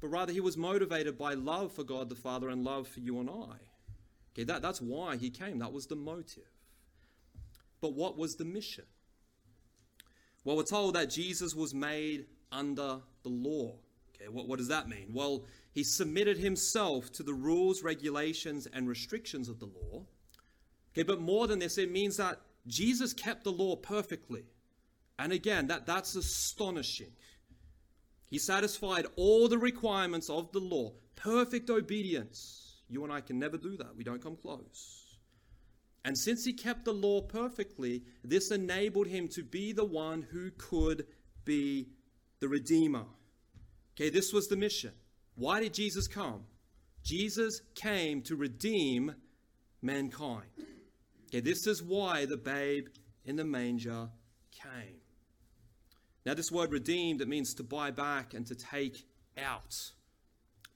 but 0.00 0.08
rather 0.08 0.32
he 0.32 0.40
was 0.40 0.56
motivated 0.56 1.18
by 1.18 1.34
love 1.34 1.72
for 1.72 1.82
God 1.82 2.08
the 2.08 2.14
Father 2.14 2.48
and 2.48 2.64
love 2.64 2.86
for 2.86 3.00
you 3.00 3.18
and 3.18 3.28
I. 3.28 3.56
Okay, 4.32 4.44
that, 4.44 4.62
that's 4.62 4.80
why 4.80 5.16
he 5.16 5.30
came, 5.30 5.58
that 5.58 5.72
was 5.72 5.86
the 5.86 5.96
motive. 5.96 6.48
But 7.80 7.94
what 7.94 8.16
was 8.16 8.36
the 8.36 8.44
mission? 8.44 8.84
Well, 10.44 10.56
we're 10.56 10.62
told 10.62 10.94
that 10.94 11.10
Jesus 11.10 11.54
was 11.54 11.74
made 11.74 12.26
under 12.52 13.00
the 13.22 13.28
law. 13.28 13.74
Okay, 14.14 14.28
what, 14.28 14.46
what 14.46 14.58
does 14.58 14.68
that 14.68 14.88
mean? 14.88 15.10
Well, 15.12 15.44
he 15.72 15.82
submitted 15.82 16.38
himself 16.38 17.10
to 17.12 17.22
the 17.22 17.34
rules, 17.34 17.82
regulations, 17.82 18.68
and 18.72 18.88
restrictions 18.88 19.48
of 19.48 19.58
the 19.58 19.66
law. 19.66 20.04
Okay, 20.92 21.02
but 21.02 21.20
more 21.20 21.46
than 21.46 21.58
this, 21.58 21.78
it 21.78 21.90
means 21.90 22.16
that 22.16 22.40
Jesus 22.66 23.12
kept 23.12 23.44
the 23.44 23.52
law 23.52 23.76
perfectly. 23.76 24.44
And 25.18 25.32
again, 25.32 25.66
that, 25.68 25.86
that's 25.86 26.16
astonishing. 26.16 27.12
He 28.28 28.38
satisfied 28.38 29.06
all 29.16 29.48
the 29.48 29.58
requirements 29.58 30.30
of 30.30 30.52
the 30.52 30.60
law, 30.60 30.92
perfect 31.16 31.68
obedience. 31.68 32.76
You 32.88 33.04
and 33.04 33.12
I 33.12 33.20
can 33.20 33.38
never 33.38 33.56
do 33.56 33.76
that. 33.76 33.96
We 33.96 34.04
don't 34.04 34.22
come 34.22 34.36
close. 34.36 35.18
And 36.04 36.16
since 36.16 36.44
he 36.44 36.52
kept 36.52 36.84
the 36.84 36.94
law 36.94 37.20
perfectly, 37.20 38.02
this 38.24 38.50
enabled 38.50 39.08
him 39.08 39.28
to 39.28 39.42
be 39.42 39.72
the 39.72 39.84
one 39.84 40.22
who 40.30 40.50
could 40.52 41.06
be 41.44 41.88
the 42.40 42.48
Redeemer. 42.48 43.04
Okay, 43.94 44.08
this 44.08 44.32
was 44.32 44.48
the 44.48 44.56
mission. 44.56 44.92
Why 45.34 45.60
did 45.60 45.74
Jesus 45.74 46.08
come? 46.08 46.44
Jesus 47.02 47.60
came 47.74 48.22
to 48.22 48.36
redeem 48.36 49.14
mankind. 49.82 50.46
Okay, 51.30 51.38
this 51.40 51.68
is 51.68 51.80
why 51.80 52.26
the 52.26 52.36
babe 52.36 52.88
in 53.24 53.36
the 53.36 53.44
manger 53.44 54.08
came. 54.50 54.96
Now, 56.26 56.34
this 56.34 56.50
word 56.50 56.72
redeemed, 56.72 57.20
it 57.20 57.28
means 57.28 57.54
to 57.54 57.62
buy 57.62 57.92
back 57.92 58.34
and 58.34 58.44
to 58.48 58.56
take 58.56 59.06
out. 59.38 59.74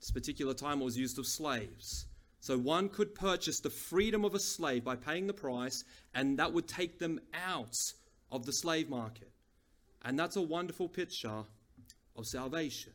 This 0.01 0.13
particular 0.13 0.55
time 0.55 0.81
it 0.81 0.85
was 0.85 0.97
used 0.97 1.19
of 1.19 1.27
slaves. 1.27 2.07
So 2.39 2.57
one 2.57 2.89
could 2.89 3.17
purchase 3.17 3.59
the 3.59 3.71
freedom 3.71 4.25
of 4.25 4.35
a 4.35 4.39
slave 4.39 4.85
by 4.85 4.95
paying 4.95 5.27
the 5.27 5.33
price, 5.33 5.83
and 6.15 6.39
that 6.39 6.53
would 6.53 6.69
take 6.69 7.01
them 7.01 7.19
out 7.33 7.75
of 8.31 8.47
the 8.47 8.53
slave 8.53 8.89
market. 8.89 9.33
And 10.03 10.17
that's 10.17 10.37
a 10.37 10.43
wonderful 10.43 10.89
picture 10.89 11.43
of 12.17 12.27
salvation. 12.27 12.93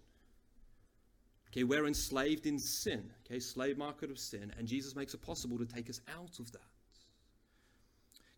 Okay, 1.52 1.64
we're 1.64 1.88
enslaved 1.88 2.46
in 2.46 2.58
sin, 2.58 3.10
okay, 3.26 3.40
slave 3.40 3.78
market 3.78 4.12
of 4.12 4.18
sin, 4.18 4.54
and 4.58 4.68
Jesus 4.68 4.96
makes 4.96 5.14
it 5.14 5.22
possible 5.22 5.58
to 5.58 5.66
take 5.66 5.90
us 5.90 6.00
out 6.16 6.40
of 6.40 6.52
that. 6.54 6.62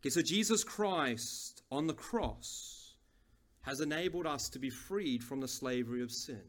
Okay, 0.02 0.10
so 0.10 0.22
Jesus 0.22 0.64
Christ 0.64 1.62
on 1.72 1.88
the 1.88 1.94
cross 1.94 2.96
has 3.62 3.82
enabled 3.82 4.26
us 4.26 4.50
to 4.50 4.60
be 4.60 4.70
freed 4.70 5.24
from 5.24 5.40
the 5.40 5.48
slavery 5.48 6.02
of 6.02 6.12
sin, 6.12 6.42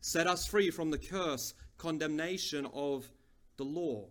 set 0.00 0.26
us 0.26 0.46
free 0.46 0.70
from 0.70 0.90
the 0.90 0.98
curse, 0.98 1.54
condemnation 1.78 2.66
of 2.72 3.06
the 3.56 3.64
law. 3.64 4.06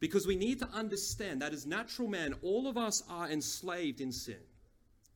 Because 0.00 0.26
we 0.26 0.36
need 0.36 0.58
to 0.60 0.68
understand 0.68 1.42
that 1.42 1.52
as 1.52 1.66
natural 1.66 2.08
man, 2.08 2.34
all 2.42 2.68
of 2.68 2.76
us 2.76 3.02
are 3.08 3.28
enslaved 3.28 4.00
in 4.00 4.12
sin. 4.12 4.38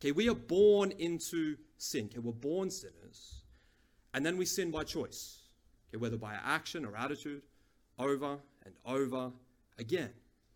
Okay, 0.01 0.13
we 0.13 0.29
are 0.29 0.35
born 0.35 0.93
into 0.93 1.57
sin. 1.79 2.07
Okay, 2.07 2.19
we're 2.19 2.33
born 2.33 2.71
sinners. 2.71 3.43
And 4.15 4.27
then 4.27 4.37
we 4.37 4.45
sin 4.45 4.71
by 4.71 4.85
choice 4.85 5.43
okay, 5.93 6.01
whether 6.01 6.17
by 6.17 6.35
action 6.45 6.85
or 6.85 6.97
attitude, 6.97 7.43
over 7.99 8.39
and 8.65 8.75
over 8.85 9.31
again. 9.79 10.11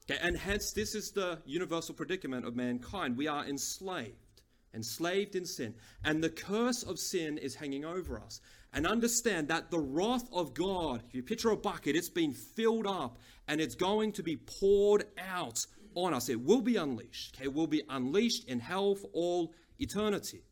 Okay, 0.09 0.21
and 0.23 0.37
hence, 0.37 0.73
this 0.73 0.95
is 0.95 1.11
the 1.11 1.39
universal 1.45 1.95
predicament 1.95 2.47
of 2.47 2.55
mankind. 2.55 3.17
We 3.17 3.27
are 3.27 3.45
enslaved, 3.45 4.43
enslaved 4.73 5.35
in 5.35 5.45
sin. 5.45 5.75
And 6.05 6.23
the 6.23 6.31
curse 6.31 6.85
of 6.85 6.99
sin 6.99 7.39
is 7.39 7.57
hanging 7.57 7.85
over 7.85 8.21
us. 8.21 8.41
And 8.73 8.87
understand 8.87 9.49
that 9.49 9.71
the 9.71 9.81
wrath 9.81 10.29
of 10.33 10.55
God, 10.55 11.03
if 11.09 11.15
you 11.15 11.23
picture 11.23 11.51
a 11.51 11.57
bucket, 11.57 11.97
it's 11.97 12.09
been 12.09 12.33
filled 12.33 12.87
up 12.87 13.19
and 13.49 13.61
it's 13.61 13.75
going 13.75 14.13
to 14.13 14.23
be 14.23 14.37
poured 14.37 15.07
out 15.19 15.67
on 15.95 16.15
us. 16.15 16.29
It 16.29 16.41
will 16.41 16.61
be 16.61 16.77
unleashed. 16.77 17.37
Okay, 17.37 17.47
it 17.47 17.55
will 17.55 17.67
be 17.67 17.83
unleashed 17.89 18.45
in 18.49 18.61
hell 18.61 18.95
for 18.95 19.09
all 19.13 19.55
eternity. 19.81 20.43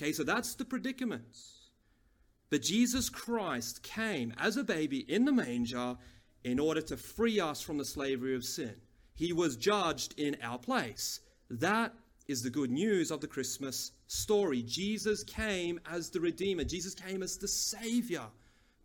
Okay, 0.00 0.12
so 0.12 0.24
that's 0.24 0.54
the 0.54 0.64
predicament. 0.64 1.36
But 2.50 2.62
Jesus 2.62 3.10
Christ 3.10 3.82
came 3.82 4.32
as 4.38 4.56
a 4.56 4.64
baby 4.64 4.98
in 4.98 5.24
the 5.24 5.32
manger 5.32 5.96
in 6.42 6.58
order 6.58 6.80
to 6.82 6.96
free 6.96 7.38
us 7.38 7.60
from 7.60 7.78
the 7.78 7.84
slavery 7.84 8.34
of 8.34 8.44
sin. 8.44 8.74
He 9.14 9.32
was 9.32 9.56
judged 9.56 10.18
in 10.18 10.36
our 10.42 10.58
place. 10.58 11.20
That 11.50 11.94
is 12.26 12.42
the 12.42 12.50
good 12.50 12.70
news 12.70 13.10
of 13.10 13.20
the 13.20 13.26
Christmas 13.26 13.92
story. 14.06 14.62
Jesus 14.62 15.22
came 15.22 15.78
as 15.90 16.10
the 16.10 16.20
Redeemer, 16.20 16.64
Jesus 16.64 16.94
came 16.94 17.22
as 17.22 17.36
the 17.36 17.48
Savior 17.48 18.24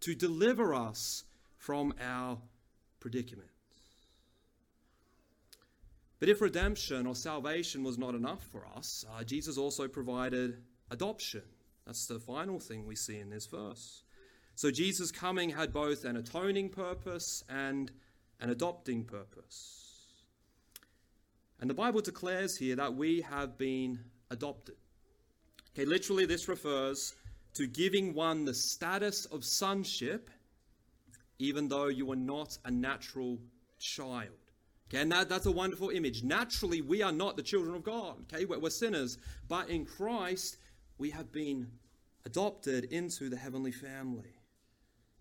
to 0.01 0.15
deliver 0.15 0.73
us 0.73 1.23
from 1.57 1.93
our 2.01 2.37
predicament. 2.99 3.49
But 6.19 6.29
if 6.29 6.41
redemption 6.41 7.07
or 7.07 7.15
salvation 7.15 7.83
was 7.83 7.97
not 7.97 8.13
enough 8.13 8.43
for 8.51 8.67
us, 8.75 9.05
uh, 9.13 9.23
Jesus 9.23 9.57
also 9.57 9.87
provided 9.87 10.61
adoption. 10.91 11.43
That's 11.85 12.07
the 12.07 12.19
final 12.19 12.59
thing 12.59 12.85
we 12.85 12.95
see 12.95 13.19
in 13.19 13.29
this 13.29 13.45
verse. 13.45 14.03
So 14.55 14.69
Jesus' 14.69 15.11
coming 15.11 15.51
had 15.51 15.71
both 15.71 16.03
an 16.03 16.17
atoning 16.17 16.69
purpose 16.69 17.45
and 17.49 17.89
an 18.41 18.49
adopting 18.49 19.05
purpose. 19.05 19.88
And 21.61 21.69
the 21.69 21.73
Bible 21.73 22.01
declares 22.01 22.57
here 22.57 22.75
that 22.77 22.95
we 22.95 23.21
have 23.21 23.57
been 23.57 23.99
adopted. 24.31 24.75
Okay, 25.73 25.85
literally, 25.85 26.25
this 26.25 26.47
refers 26.47 27.13
to 27.53 27.67
giving 27.67 28.13
one 28.13 28.45
the 28.45 28.53
status 28.53 29.25
of 29.25 29.43
sonship, 29.43 30.29
even 31.37 31.67
though 31.67 31.87
you 31.87 32.11
are 32.11 32.15
not 32.15 32.57
a 32.65 32.71
natural 32.71 33.39
child. 33.79 34.29
Okay, 34.89 35.01
and 35.01 35.11
that, 35.11 35.29
that's 35.29 35.45
a 35.45 35.51
wonderful 35.51 35.89
image. 35.89 36.23
Naturally, 36.23 36.81
we 36.81 37.03
are 37.03 37.11
not 37.11 37.37
the 37.37 37.43
children 37.43 37.75
of 37.75 37.83
God. 37.83 38.15
Okay, 38.23 38.45
we're, 38.45 38.59
we're 38.59 38.69
sinners. 38.69 39.17
But 39.47 39.69
in 39.69 39.85
Christ, 39.85 40.57
we 40.97 41.11
have 41.11 41.31
been 41.31 41.67
adopted 42.25 42.85
into 42.85 43.29
the 43.29 43.37
heavenly 43.37 43.71
family. 43.71 44.33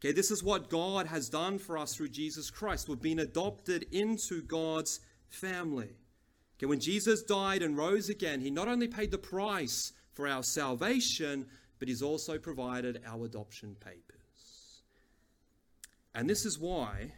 Okay, 0.00 0.12
this 0.12 0.30
is 0.30 0.44
what 0.44 0.70
God 0.70 1.06
has 1.06 1.28
done 1.28 1.58
for 1.58 1.76
us 1.76 1.94
through 1.94 2.10
Jesus 2.10 2.50
Christ. 2.50 2.88
We've 2.88 3.00
been 3.00 3.18
adopted 3.18 3.86
into 3.90 4.42
God's 4.42 5.00
family. 5.28 5.96
Okay, 6.58 6.66
when 6.66 6.80
Jesus 6.80 7.22
died 7.22 7.62
and 7.62 7.76
rose 7.76 8.08
again, 8.08 8.40
he 8.40 8.50
not 8.50 8.66
only 8.66 8.88
paid 8.88 9.12
the 9.12 9.18
price 9.18 9.92
for 10.12 10.26
our 10.26 10.42
salvation, 10.42 11.46
but 11.78 11.86
he's 11.86 12.02
also 12.02 12.36
provided 12.36 13.00
our 13.06 13.24
adoption 13.24 13.76
papers. 13.78 14.82
And 16.14 16.28
this 16.28 16.44
is 16.44 16.58
why 16.58 17.12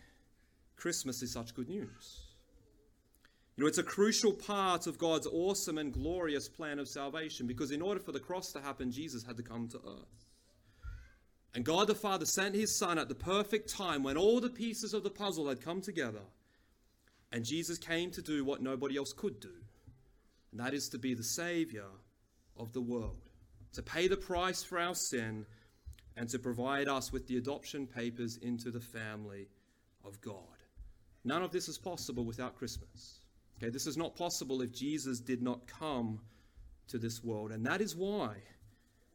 Christmas 0.77 1.23
is 1.23 1.33
such 1.33 1.55
good 1.55 1.71
news. 1.71 2.21
You 3.57 3.65
know, 3.65 3.69
it's 3.69 3.79
a 3.79 3.83
crucial 3.83 4.33
part 4.33 4.87
of 4.87 4.99
God's 4.99 5.27
awesome 5.27 5.79
and 5.79 5.93
glorious 5.93 6.49
plan 6.49 6.79
of 6.79 6.89
salvation 6.89 7.47
because 7.47 7.71
in 7.71 7.81
order 7.83 8.01
for 8.01 8.13
the 8.13 8.21
cross 8.21 8.53
to 8.53 8.61
happen, 8.61 8.93
Jesus 8.93 9.25
had 9.25 9.39
to 9.39 9.43
come 9.43 9.69
to 9.69 9.79
earth. 9.79 10.27
And 11.55 11.65
God 11.65 11.89
the 11.89 11.95
Father 11.95 12.27
sent 12.27 12.55
his 12.55 12.79
Son 12.79 12.99
at 12.99 13.09
the 13.09 13.15
perfect 13.15 13.71
time 13.71 14.03
when 14.03 14.17
all 14.17 14.41
the 14.41 14.51
pieces 14.51 14.95
of 14.95 15.03
the 15.03 15.11
puzzle 15.11 15.49
had 15.49 15.63
come 15.63 15.81
together. 15.81 16.21
And 17.33 17.45
Jesus 17.45 17.79
came 17.79 18.11
to 18.13 18.23
do 18.23 18.45
what 18.45 18.63
nobody 18.63 18.97
else 18.97 19.13
could 19.13 19.41
do, 19.41 19.55
and 20.51 20.61
that 20.61 20.75
is 20.75 20.89
to 20.89 20.99
be 20.99 21.15
the 21.15 21.23
Savior 21.23 21.87
of 22.57 22.73
the 22.73 22.81
world, 22.81 23.31
to 23.75 23.83
pay 23.83 24.09
the 24.09 24.17
price 24.17 24.63
for 24.63 24.79
our 24.79 24.95
sin, 24.95 25.47
and 26.17 26.29
to 26.29 26.39
provide 26.39 26.89
us 26.89 27.13
with 27.13 27.27
the 27.29 27.37
adoption 27.37 27.87
papers 27.87 28.37
into 28.43 28.71
the 28.71 28.81
family 28.81 29.49
of 30.05 30.21
God. 30.21 30.65
None 31.25 31.43
of 31.43 31.53
this 31.53 31.69
is 31.69 31.79
possible 31.79 32.25
without 32.25 32.57
Christmas. 32.57 33.21
Okay, 33.57 33.71
this 33.71 33.87
is 33.87 33.97
not 33.97 34.17
possible 34.17 34.63
if 34.63 34.73
Jesus 34.73 35.21
did 35.21 35.43
not 35.43 35.67
come 35.67 36.21
to 36.89 36.99
this 36.99 37.23
world, 37.23 37.53
and 37.53 37.65
that 37.67 37.81
is 37.81 37.95
why 37.95 38.35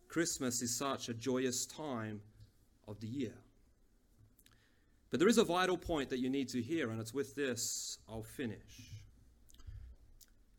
Christmas 0.08 0.62
is 0.62 0.78
such 0.78 1.10
a 1.10 1.14
joyous 1.14 1.66
time 1.66 2.22
of 2.88 3.00
the 3.02 3.08
year. 3.08 3.34
But 5.16 5.20
there 5.20 5.30
is 5.30 5.38
a 5.38 5.46
vital 5.46 5.78
point 5.78 6.10
that 6.10 6.20
you 6.20 6.30
need 6.30 6.50
to 6.50 6.62
hear, 6.62 6.90
and 6.90 7.00
it's 7.00 7.14
with 7.14 7.36
this 7.36 8.00
I'll 8.10 8.24
finish. 8.24 8.92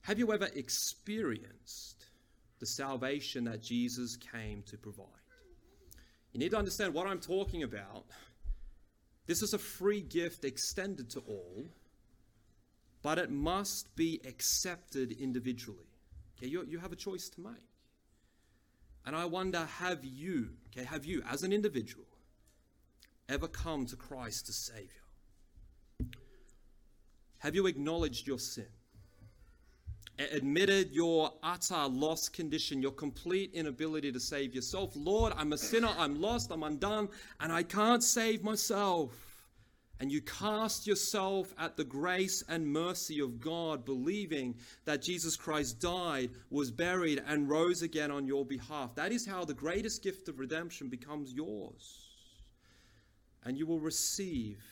Have 0.01 0.19
you 0.19 0.33
ever 0.33 0.49
experienced 0.55 2.07
the 2.59 2.65
salvation 2.65 3.45
that 3.45 3.61
Jesus 3.61 4.17
came 4.17 4.63
to 4.63 4.79
provide? 4.79 5.05
You 6.33 6.41
need 6.41 6.53
to 6.53 6.57
understand 6.57 6.95
what 6.95 7.07
I'm 7.07 7.21
talking 7.21 7.65
about. 7.65 8.07
This 9.27 9.43
is 9.43 9.53
a 9.53 9.59
free 9.59 10.01
gift 10.01 10.43
extended 10.43 11.11
to 11.11 11.21
all, 11.29 11.67
but 13.03 13.19
it 13.19 13.31
must 13.31 13.95
be 13.95 14.23
accepted 14.27 15.13
individually. 15.21 15.93
Okay, 16.39 16.47
you, 16.47 16.65
you 16.67 16.79
have 16.79 16.93
a 16.93 16.97
choice 16.97 17.29
to 17.29 17.43
make. 17.43 17.53
And 19.05 19.15
I 19.15 19.27
wonder 19.27 19.69
have 19.81 20.03
you, 20.03 20.53
okay, 20.69 20.87
have 20.87 21.05
you 21.05 21.23
as 21.31 21.43
an 21.43 21.53
individual 21.53 22.06
ever 23.28 23.49
come 23.49 23.87
to 23.87 23.97
Christ 23.97 24.49
as 24.49 24.56
Savior? 24.56 24.90
Have 27.38 27.54
you 27.54 27.66
acknowledged 27.66 28.26
your 28.26 28.38
sin? 28.38 28.66
Admitted 30.18 30.92
your 30.92 31.33
utter 31.42 31.87
lost 31.88 32.33
condition, 32.33 32.80
your 32.80 32.92
complete 32.92 33.52
inability 33.52 34.11
to 34.12 34.21
save 34.21 34.54
yourself. 34.54 34.92
Lord, 34.95 35.35
I'm 35.37 35.52
a 35.52 35.59
sinner, 35.59 35.90
I'm 35.99 36.21
lost, 36.21 36.50
I'm 36.50 36.62
undone, 36.62 37.09
and 37.40 37.52
I 37.52 37.62
can't 37.62 38.02
save 38.02 38.42
myself 38.42 39.37
and 40.00 40.12
you 40.12 40.21
cast 40.21 40.87
yourself 40.87 41.54
at 41.59 41.76
the 41.76 41.85
grace 41.85 42.45
and 42.49 42.66
mercy 42.66 43.21
of 43.21 43.40
God, 43.40 43.85
believing 43.85 44.54
that 44.85 45.02
Jesus 45.02 45.37
Christ 45.37 45.80
died, 45.80 46.30
was 46.50 46.71
buried, 46.71 47.23
and 47.26 47.49
rose 47.49 47.83
again 47.83 48.11
on 48.11 48.26
your 48.26 48.45
behalf. 48.45 48.95
That 48.95 49.12
is 49.12 49.26
how 49.26 49.45
the 49.45 49.54
greatest 49.54 50.02
gift 50.02 50.28
of 50.28 50.38
redemption 50.38 50.88
becomes 50.88 51.33
yours. 51.33 52.06
And 53.47 53.57
you 53.57 53.67
will 53.67 53.81
receive 53.81 54.62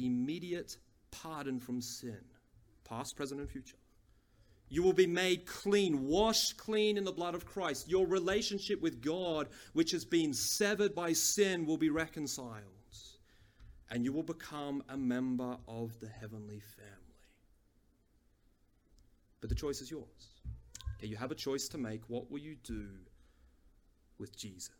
immediate 0.00 0.76
pardon 1.12 1.60
from 1.60 1.80
sin, 1.80 2.18
past, 2.82 3.14
present, 3.14 3.40
and 3.40 3.48
future. 3.48 3.76
You 4.68 4.82
will 4.82 4.92
be 4.92 5.06
made 5.06 5.46
clean, 5.46 6.04
washed 6.04 6.56
clean 6.56 6.98
in 6.98 7.04
the 7.04 7.12
blood 7.12 7.36
of 7.36 7.46
Christ. 7.46 7.88
Your 7.88 8.08
relationship 8.08 8.80
with 8.80 9.00
God, 9.00 9.48
which 9.74 9.92
has 9.92 10.04
been 10.04 10.34
severed 10.34 10.96
by 10.96 11.12
sin, 11.12 11.64
will 11.64 11.76
be 11.76 11.90
reconciled 11.90 12.64
and 13.94 14.04
you 14.04 14.12
will 14.12 14.24
become 14.24 14.82
a 14.88 14.96
member 14.96 15.56
of 15.68 15.98
the 16.00 16.08
heavenly 16.08 16.60
family. 16.60 16.90
But 19.40 19.50
the 19.50 19.54
choice 19.54 19.80
is 19.80 19.88
yours. 19.88 20.32
Okay, 20.96 21.06
you 21.06 21.16
have 21.16 21.30
a 21.30 21.36
choice 21.36 21.68
to 21.68 21.78
make. 21.78 22.00
What 22.08 22.28
will 22.28 22.40
you 22.40 22.56
do 22.64 22.88
with 24.18 24.36
Jesus? 24.36 24.70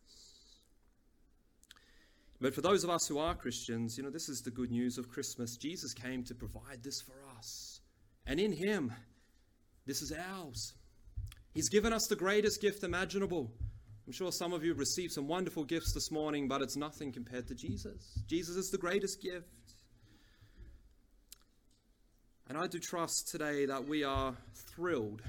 But 2.41 2.55
for 2.55 2.61
those 2.61 2.85
of 2.85 2.91
us 2.91 3.07
who 3.09 3.19
are 3.19 3.35
Christians, 3.35 3.97
you 3.97 4.03
know, 4.03 4.11
this 4.11 4.29
is 4.29 4.41
the 4.41 4.51
good 4.51 4.71
news 4.71 4.99
of 4.99 5.09
Christmas. 5.09 5.57
Jesus 5.57 5.95
came 5.95 6.25
to 6.25 6.35
provide 6.35 6.83
this 6.83 7.01
for 7.01 7.15
us. 7.39 7.81
And 8.27 8.39
in 8.41 8.53
Him, 8.53 8.93
this 9.87 10.03
is 10.03 10.13
ours. 10.13 10.75
He's 11.55 11.69
given 11.69 11.93
us 11.93 12.07
the 12.09 12.17
greatest 12.17 12.61
gift 12.61 12.83
imaginable 12.83 13.51
I'm 14.07 14.13
sure 14.13 14.31
some 14.33 14.53
of 14.53 14.63
you 14.63 14.75
received 14.75 15.13
some 15.13 15.27
wonderful 15.27 15.65
gifts 15.65 15.95
this 15.95 16.11
morning, 16.11 16.47
but 16.47 16.61
it's 16.61 16.77
nothing 16.77 17.11
compared 17.11 17.47
to 17.49 17.55
Jesus. 17.55 18.19
Jesus 18.27 18.57
is 18.57 18.69
the 18.69 18.77
greatest 18.77 19.23
gift. 19.23 19.47
And 22.47 22.59
I 22.59 22.67
do 22.67 22.79
trust 22.79 23.29
today 23.33 23.65
that 23.65 23.89
we 23.89 24.05
are 24.05 24.37
thrilled 24.55 25.23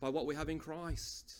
by 0.00 0.08
what 0.08 0.24
we 0.24 0.34
have 0.36 0.48
in 0.48 0.58
Christ. 0.58 1.34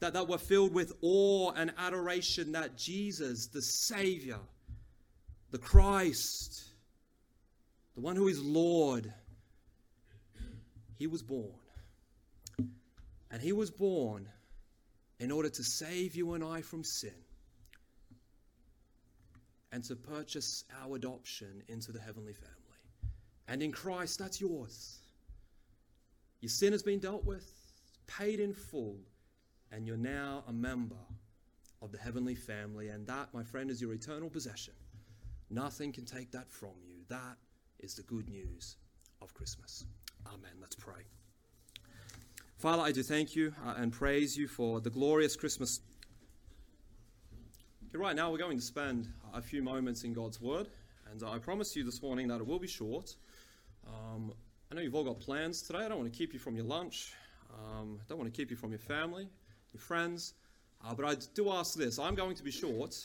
That, 0.00 0.12
that 0.12 0.28
we're 0.28 0.38
filled 0.38 0.74
with 0.74 0.92
awe 1.00 1.52
and 1.52 1.72
adoration 1.78 2.52
that 2.52 2.76
Jesus, 2.76 3.46
the 3.46 3.62
Savior, 3.62 4.38
the 5.50 5.58
Christ, 5.58 6.64
the 7.94 8.02
one 8.02 8.14
who 8.14 8.28
is 8.28 8.42
Lord, 8.42 9.12
He 10.98 11.06
was 11.06 11.22
born. 11.22 11.54
And 13.30 13.40
He 13.40 13.52
was 13.52 13.70
born 13.70 14.28
in 15.18 15.30
order 15.30 15.48
to 15.48 15.64
save 15.64 16.14
you 16.14 16.34
and 16.34 16.44
I 16.44 16.60
from 16.60 16.84
sin 16.84 17.14
and 19.72 19.82
to 19.84 19.96
purchase 19.96 20.64
our 20.82 20.96
adoption 20.96 21.62
into 21.68 21.92
the 21.92 22.00
heavenly 22.00 22.34
family. 22.34 22.56
And 23.48 23.62
in 23.62 23.72
Christ, 23.72 24.18
that's 24.18 24.40
yours. 24.40 24.98
Your 26.40 26.50
sin 26.50 26.72
has 26.72 26.82
been 26.82 26.98
dealt 26.98 27.24
with, 27.24 27.50
paid 28.06 28.40
in 28.40 28.52
full, 28.52 28.98
and 29.72 29.86
you're 29.86 29.96
now 29.96 30.44
a 30.48 30.52
member 30.52 30.96
of 31.82 31.92
the 31.92 31.98
heavenly 31.98 32.34
family. 32.34 32.88
And 32.88 33.06
that, 33.06 33.32
my 33.32 33.42
friend, 33.42 33.70
is 33.70 33.80
your 33.80 33.92
eternal 33.92 34.30
possession. 34.30 34.74
Nothing 35.50 35.92
can 35.92 36.04
take 36.04 36.32
that 36.32 36.50
from 36.50 36.74
you. 36.86 36.96
That 37.08 37.36
is 37.80 37.94
the 37.94 38.02
good 38.02 38.28
news 38.28 38.76
of 39.22 39.34
Christmas. 39.34 39.84
Amen. 40.26 40.52
Let's 40.60 40.74
pray. 40.74 41.02
Father, 42.58 42.82
I 42.82 42.90
do 42.90 43.02
thank 43.02 43.36
you 43.36 43.52
uh, 43.66 43.74
and 43.76 43.92
praise 43.92 44.36
you 44.36 44.48
for 44.48 44.80
the 44.80 44.90
glorious 44.90 45.36
Christmas. 45.36 45.80
Okay, 47.88 47.98
right 47.98 48.16
now, 48.16 48.30
we're 48.30 48.38
going 48.38 48.56
to 48.56 48.64
spend 48.64 49.08
a 49.34 49.42
few 49.42 49.62
moments 49.62 50.04
in 50.04 50.12
God's 50.14 50.40
Word, 50.40 50.66
and 51.10 51.22
I 51.22 51.38
promise 51.38 51.76
you 51.76 51.84
this 51.84 52.02
morning 52.02 52.28
that 52.28 52.40
it 52.40 52.46
will 52.46 52.58
be 52.58 52.66
short. 52.66 53.14
Um, 53.86 54.32
I 54.70 54.74
know 54.74 54.80
you've 54.80 54.94
all 54.94 55.04
got 55.04 55.20
plans 55.20 55.62
today. 55.62 55.80
I 55.80 55.88
don't 55.88 55.98
want 55.98 56.12
to 56.12 56.18
keep 56.18 56.32
you 56.32 56.38
from 56.38 56.56
your 56.56 56.64
lunch. 56.64 57.12
Um, 57.52 58.00
I 58.00 58.04
don't 58.08 58.18
want 58.18 58.32
to 58.32 58.36
keep 58.36 58.50
you 58.50 58.56
from 58.56 58.70
your 58.70 58.80
family, 58.80 59.28
your 59.76 59.82
friends. 59.82 60.34
Uh, 60.84 60.94
but 60.94 61.04
I 61.04 61.14
do 61.34 61.50
ask 61.52 61.74
this 61.74 61.98
I'm 61.98 62.14
going 62.14 62.34
to 62.36 62.42
be 62.42 62.50
short, 62.50 62.96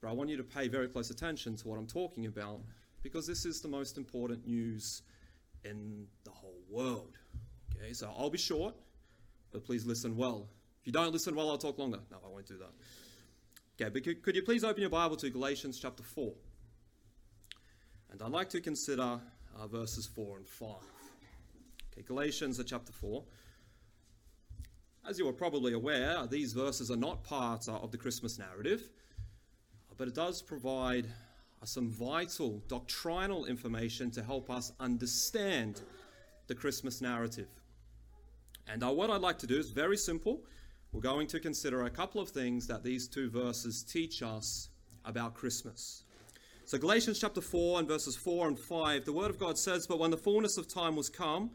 but 0.00 0.08
I 0.08 0.12
want 0.12 0.28
you 0.30 0.36
to 0.36 0.42
pay 0.42 0.68
very 0.68 0.88
close 0.88 1.10
attention 1.10 1.56
to 1.56 1.68
what 1.68 1.78
I'm 1.78 1.86
talking 1.86 2.26
about 2.26 2.60
because 3.02 3.26
this 3.26 3.44
is 3.44 3.60
the 3.60 3.68
most 3.68 3.96
important 3.96 4.46
news 4.46 5.02
in 5.64 6.06
the 6.24 6.30
whole 6.30 6.60
world. 6.68 7.16
Okay, 7.76 7.92
so 7.92 8.12
I'll 8.18 8.30
be 8.30 8.38
short, 8.38 8.74
but 9.52 9.64
please 9.64 9.86
listen 9.86 10.16
well. 10.16 10.48
If 10.80 10.86
you 10.86 10.92
don't 10.92 11.12
listen 11.12 11.34
well, 11.34 11.50
I'll 11.50 11.58
talk 11.58 11.78
longer. 11.78 12.00
No, 12.10 12.18
I 12.24 12.28
won't 12.28 12.46
do 12.46 12.58
that. 12.58 12.72
Okay, 13.80 13.90
but 13.90 14.22
could, 14.22 14.34
you 14.34 14.42
please 14.42 14.64
open 14.64 14.80
your 14.80 14.90
Bible 14.90 15.16
to 15.16 15.30
Galatians 15.30 15.78
chapter 15.78 16.02
4? 16.02 16.32
And 18.10 18.20
I'd 18.22 18.32
like 18.32 18.48
to 18.50 18.60
consider 18.60 19.20
uh, 19.56 19.66
verses 19.68 20.06
4 20.06 20.38
and 20.38 20.48
5. 20.48 20.70
Okay, 21.92 22.02
Galatians 22.04 22.60
chapter 22.66 22.92
4. 22.92 23.22
As 25.08 25.18
you 25.18 25.26
are 25.26 25.32
probably 25.32 25.72
aware, 25.72 26.26
these 26.26 26.52
verses 26.52 26.90
are 26.90 26.96
not 26.96 27.24
part 27.24 27.66
of 27.66 27.90
the 27.90 27.96
Christmas 27.96 28.38
narrative, 28.38 28.90
but 29.96 30.06
it 30.06 30.14
does 30.14 30.42
provide 30.42 31.06
some 31.64 31.88
vital 31.88 32.62
doctrinal 32.68 33.46
information 33.46 34.10
to 34.10 34.22
help 34.22 34.50
us 34.50 34.70
understand 34.78 35.80
the 36.46 36.54
Christmas 36.54 37.00
narrative. 37.00 37.48
And 38.70 38.84
uh, 38.84 38.92
what 38.92 39.08
I'd 39.08 39.22
like 39.22 39.38
to 39.38 39.46
do 39.46 39.56
is 39.56 39.70
very 39.70 39.96
simple. 39.96 40.42
We're 40.92 41.00
going 41.00 41.26
to 41.28 41.40
consider 41.40 41.84
a 41.84 41.90
couple 41.90 42.20
of 42.20 42.28
things 42.28 42.66
that 42.66 42.84
these 42.84 43.08
two 43.08 43.30
verses 43.30 43.82
teach 43.82 44.22
us 44.22 44.68
about 45.06 45.32
Christmas. 45.32 46.04
So, 46.66 46.76
Galatians 46.76 47.18
chapter 47.18 47.40
4 47.40 47.78
and 47.78 47.88
verses 47.88 48.14
4 48.14 48.48
and 48.48 48.58
5, 48.58 49.06
the 49.06 49.12
Word 49.14 49.30
of 49.30 49.38
God 49.38 49.56
says, 49.56 49.86
But 49.86 49.98
when 49.98 50.10
the 50.10 50.18
fullness 50.18 50.58
of 50.58 50.68
time 50.68 50.96
was 50.96 51.08
come, 51.08 51.52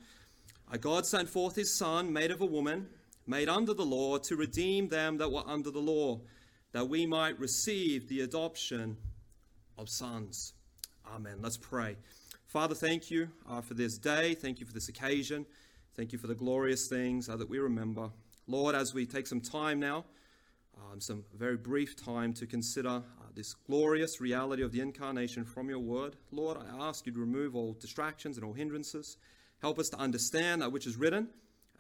God 0.81 1.05
sent 1.05 1.29
forth 1.29 1.55
his 1.55 1.71
Son, 1.71 2.11
made 2.11 2.31
of 2.31 2.41
a 2.41 2.47
woman, 2.47 2.87
made 3.25 3.49
under 3.49 3.73
the 3.73 3.86
law, 3.86 4.17
to 4.17 4.36
redeem 4.36 4.89
them 4.89 5.17
that 5.17 5.31
were 5.31 5.43
under 5.45 5.71
the 5.71 5.79
law, 5.79 6.21
that 6.71 6.89
we 6.89 7.05
might 7.05 7.39
receive 7.39 8.07
the 8.07 8.21
adoption 8.21 8.97
of 9.77 9.89
sons. 9.89 10.53
Amen. 11.13 11.38
Let's 11.41 11.57
pray. 11.57 11.97
Father, 12.47 12.75
thank 12.75 13.09
you 13.09 13.29
uh, 13.49 13.62
for 13.62 13.73
this 13.73 13.97
day. 13.97 14.33
Thank 14.36 14.59
you 14.59 14.65
for 14.65 14.73
this 14.73 14.89
occasion. 14.89 15.45
Thank 15.95 16.12
you 16.12 16.19
for 16.19 16.27
the 16.27 16.36
glorious 16.36 16.88
things 16.88 17.29
uh, 17.29 17.36
that 17.38 17.49
we 17.49 17.59
remember. 17.59 18.09
Lord, 18.47 18.75
as 18.75 18.93
we 18.93 19.05
take 19.05 19.27
some 19.27 19.41
time 19.41 19.79
now, 19.79 20.05
um, 20.77 20.99
some 20.99 21.23
very 21.38 21.57
brief 21.57 21.95
time 21.95 22.33
to 22.33 22.45
consider 22.45 22.89
uh, 22.89 23.01
this 23.36 23.53
glorious 23.53 24.19
reality 24.19 24.63
of 24.63 24.71
the 24.71 24.81
incarnation 24.81 25.45
from 25.45 25.69
your 25.69 25.79
word. 25.79 26.15
Lord, 26.31 26.57
I 26.57 26.88
ask 26.88 27.05
you 27.05 27.12
to 27.13 27.19
remove 27.19 27.55
all 27.55 27.73
distractions 27.73 28.38
and 28.38 28.45
all 28.45 28.53
hindrances. 28.53 29.17
Help 29.62 29.79
us 29.79 29.89
to 29.89 29.97
understand 29.97 30.62
that 30.62 30.71
which 30.71 30.88
is 30.88 30.97
written. 30.97 31.29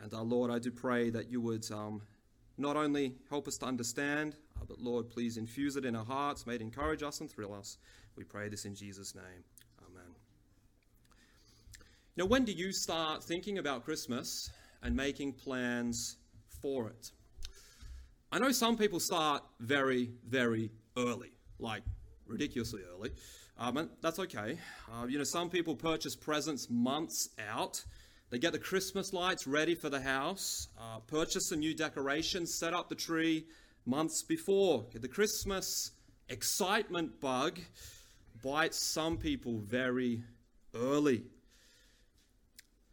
And 0.01 0.13
uh, 0.13 0.21
Lord, 0.21 0.51
I 0.51 0.59
do 0.59 0.71
pray 0.71 1.09
that 1.09 1.29
you 1.29 1.41
would 1.41 1.69
um, 1.71 2.01
not 2.57 2.75
only 2.75 3.15
help 3.29 3.47
us 3.47 3.57
to 3.57 3.65
understand, 3.65 4.35
uh, 4.59 4.65
but 4.67 4.79
Lord, 4.79 5.09
please 5.09 5.37
infuse 5.37 5.75
it 5.75 5.85
in 5.85 5.95
our 5.95 6.05
hearts, 6.05 6.45
may 6.45 6.55
it 6.55 6.61
encourage 6.61 7.03
us 7.03 7.21
and 7.21 7.29
thrill 7.29 7.53
us. 7.53 7.77
We 8.15 8.23
pray 8.23 8.49
this 8.49 8.65
in 8.65 8.75
Jesus' 8.75 9.15
name. 9.15 9.43
Amen. 9.87 10.15
Now, 12.15 12.25
when 12.25 12.45
do 12.45 12.51
you 12.51 12.71
start 12.71 13.23
thinking 13.23 13.57
about 13.57 13.83
Christmas 13.83 14.51
and 14.81 14.95
making 14.95 15.33
plans 15.33 16.17
for 16.61 16.89
it? 16.89 17.11
I 18.31 18.39
know 18.39 18.51
some 18.51 18.77
people 18.77 18.99
start 18.99 19.43
very, 19.59 20.11
very 20.27 20.71
early, 20.97 21.31
like 21.59 21.83
ridiculously 22.27 22.81
early. 22.95 23.11
Um, 23.57 23.77
and 23.77 23.89
that's 24.01 24.19
okay. 24.19 24.57
Uh, 24.91 25.05
you 25.05 25.17
know, 25.17 25.23
some 25.23 25.49
people 25.49 25.75
purchase 25.75 26.15
presents 26.15 26.67
months 26.69 27.29
out. 27.39 27.83
They 28.33 28.39
get 28.39 28.51
the 28.51 28.57
Christmas 28.57 29.13
lights 29.13 29.45
ready 29.45 29.75
for 29.75 29.89
the 29.89 30.01
house, 30.01 30.67
uh, 30.81 31.01
purchase 31.01 31.49
some 31.49 31.59
new 31.59 31.75
decorations, 31.75 32.55
set 32.55 32.73
up 32.73 32.89
the 32.89 32.95
tree 32.95 33.45
months 33.85 34.23
before. 34.23 34.85
The 34.91 35.07
Christmas 35.07 35.91
excitement 36.29 37.21
bug 37.21 37.59
bites 38.43 38.91
some 38.91 39.17
people 39.17 39.59
very 39.59 40.23
early. 40.73 41.25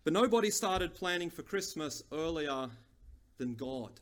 But 0.05 0.13
nobody 0.13 0.51
started 0.51 0.95
planning 0.95 1.31
for 1.31 1.43
Christmas 1.43 2.03
earlier 2.13 2.69
than 3.39 3.55
God. 3.55 3.93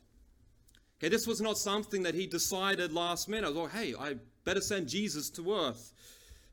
Okay, 0.97 1.07
this 1.07 1.25
was 1.25 1.39
not 1.39 1.57
something 1.57 2.03
that 2.03 2.15
he 2.15 2.27
decided 2.27 2.91
last 2.91 3.29
minute. 3.29 3.53
Oh, 3.55 3.67
hey, 3.67 3.95
I 3.97 4.15
better 4.43 4.59
send 4.59 4.89
Jesus 4.89 5.29
to 5.29 5.53
earth. 5.53 5.93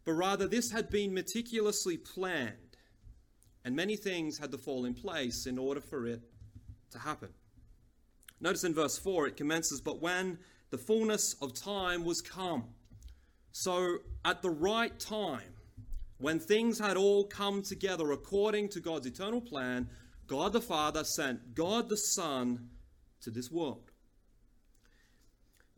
But 0.05 0.13
rather, 0.13 0.47
this 0.47 0.71
had 0.71 0.91
been 0.91 1.13
meticulously 1.13 1.97
planned, 1.97 2.55
and 3.67 3.75
many 3.75 3.97
things 3.97 4.39
had 4.39 4.53
to 4.53 4.59
fall 4.59 4.85
in 4.85 4.95
place 4.95 5.45
in 5.45 5.59
order 5.59 5.81
for 5.81 6.07
it 6.07 6.21
to 6.93 7.01
happen. 7.01 7.31
Notice 8.41 8.63
in 8.63 8.73
verse 8.73 8.97
4 8.97 9.27
it 9.27 9.37
commences, 9.37 9.81
But 9.81 10.01
when 10.01 10.39
the 10.71 10.79
fullness 10.79 11.35
of 11.43 11.53
time 11.53 12.05
was 12.05 12.23
come. 12.23 12.69
So, 13.51 13.99
at 14.25 14.41
the 14.41 14.51
right 14.51 14.97
time, 15.01 15.55
when 16.19 16.39
things 16.39 16.79
had 16.79 16.97
all 16.97 17.25
come 17.25 17.63
together 17.63 18.13
according 18.13 18.69
to 18.69 18.81
God's 18.81 19.07
eternal 19.07 19.41
plan, 19.41 19.89
God 20.29 20.53
the 20.53 20.61
Father 20.61 21.03
sent 21.03 21.57
God 21.57 21.89
the 21.89 21.97
Son 21.97 22.69
to 23.23 23.33
this 23.33 23.51
world. 23.51 23.91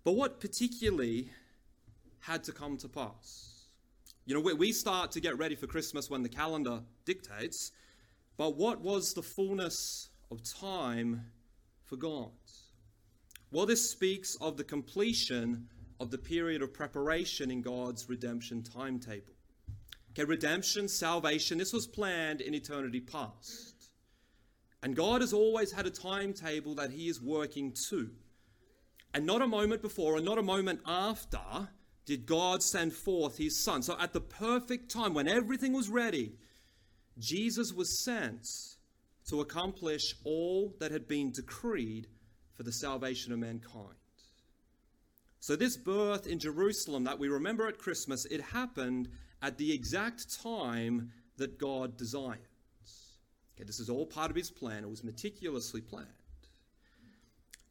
But 0.05 0.13
what 0.13 0.41
particularly 0.41 1.31
had 2.21 2.45
to 2.45 2.53
come 2.53 2.77
to 2.79 2.89
pass? 2.89 3.48
You 4.29 4.35
know, 4.35 4.41
we 4.41 4.53
we 4.53 4.73
start 4.73 5.11
to 5.13 5.21
get 5.21 5.39
ready 5.39 5.55
for 5.55 5.67
Christmas 5.67 6.11
when 6.11 6.23
the 6.23 6.29
calendar 6.29 6.83
dictates, 7.07 7.73
but 8.37 8.57
what 8.57 8.83
was 8.83 9.15
the 9.15 9.23
fullness 9.23 10.11
of 10.31 10.43
time 10.43 11.31
for 11.87 11.97
God? 11.97 12.33
Well, 13.51 13.65
this 13.65 13.91
speaks 13.91 14.37
of 14.39 14.59
the 14.59 14.65
completion 14.65 15.71
of 15.99 16.11
the 16.11 16.19
period 16.19 16.61
of 16.61 16.75
preparation 16.75 17.51
in 17.51 17.63
God's 17.63 18.11
redemption 18.11 18.63
timetable. 18.63 19.33
Okay, 20.11 20.25
redemption, 20.25 20.89
salvation, 20.89 21.57
this 21.57 21.73
was 21.73 21.87
planned 21.87 22.43
in 22.43 22.53
eternity 22.53 23.01
past. 23.01 23.93
And 24.83 24.95
God 24.95 25.23
has 25.23 25.33
always 25.33 25.73
had 25.73 25.87
a 25.87 25.91
timetable 25.91 26.75
that 26.75 26.91
He 26.91 27.09
is 27.09 27.23
working 27.23 27.73
to. 27.89 28.11
And 29.15 29.25
not 29.25 29.41
a 29.41 29.47
moment 29.47 29.81
before 29.81 30.17
and 30.17 30.25
not 30.27 30.37
a 30.37 30.43
moment 30.43 30.81
after 30.85 31.71
did 32.09 32.25
God 32.25 32.63
send 32.63 32.95
forth 32.95 33.37
his 33.37 33.63
son. 33.63 33.83
So 33.83 33.95
at 34.01 34.15
the 34.15 34.21
perfect 34.23 34.91
time, 34.91 35.13
when 35.13 35.29
everything 35.29 35.75
was 35.75 35.91
ready, 35.91 36.33
Jesus 37.19 37.71
was 37.75 38.03
sent 38.03 38.49
to 39.29 39.43
accomplish 39.43 40.15
all 40.25 40.75
that 40.81 40.91
had 40.91 41.07
been 41.07 41.33
decreed 41.33 42.07
for 42.55 42.63
the 42.63 42.73
salvation 42.73 43.31
of 43.35 43.39
mankind. 43.39 43.95
So, 45.41 45.55
this 45.55 45.77
birth 45.77 46.27
in 46.27 46.39
Jerusalem 46.39 47.05
that 47.05 47.19
we 47.19 47.29
remember 47.29 47.69
at 47.69 47.79
Christmas, 47.79 48.25
it 48.25 48.41
happened 48.41 49.09
at 49.43 49.59
the 49.59 49.73
exact 49.73 50.43
time 50.43 51.13
that 51.37 51.59
God 51.59 51.97
desired. 51.97 52.41
Okay, 53.55 53.65
this 53.65 53.79
is 53.79 53.91
all 53.91 54.07
part 54.07 54.31
of 54.31 54.37
his 54.37 54.51
plan, 54.51 54.83
it 54.83 54.91
was 54.91 55.05
meticulously 55.05 55.83
planned. 55.83 56.09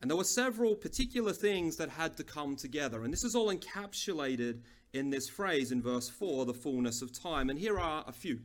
And 0.01 0.09
there 0.09 0.17
were 0.17 0.23
several 0.23 0.75
particular 0.75 1.33
things 1.33 1.77
that 1.77 1.89
had 1.89 2.17
to 2.17 2.23
come 2.23 2.55
together. 2.55 3.03
And 3.03 3.11
this 3.11 3.23
is 3.23 3.35
all 3.35 3.53
encapsulated 3.53 4.61
in 4.93 5.09
this 5.09 5.27
phrase 5.27 5.71
in 5.71 5.81
verse 5.81 6.07
4 6.07 6.45
the 6.45 6.53
fullness 6.53 7.01
of 7.01 7.11
time. 7.11 7.49
And 7.49 7.57
here 7.57 7.79
are 7.79 8.03
a 8.07 8.11
few. 8.11 8.39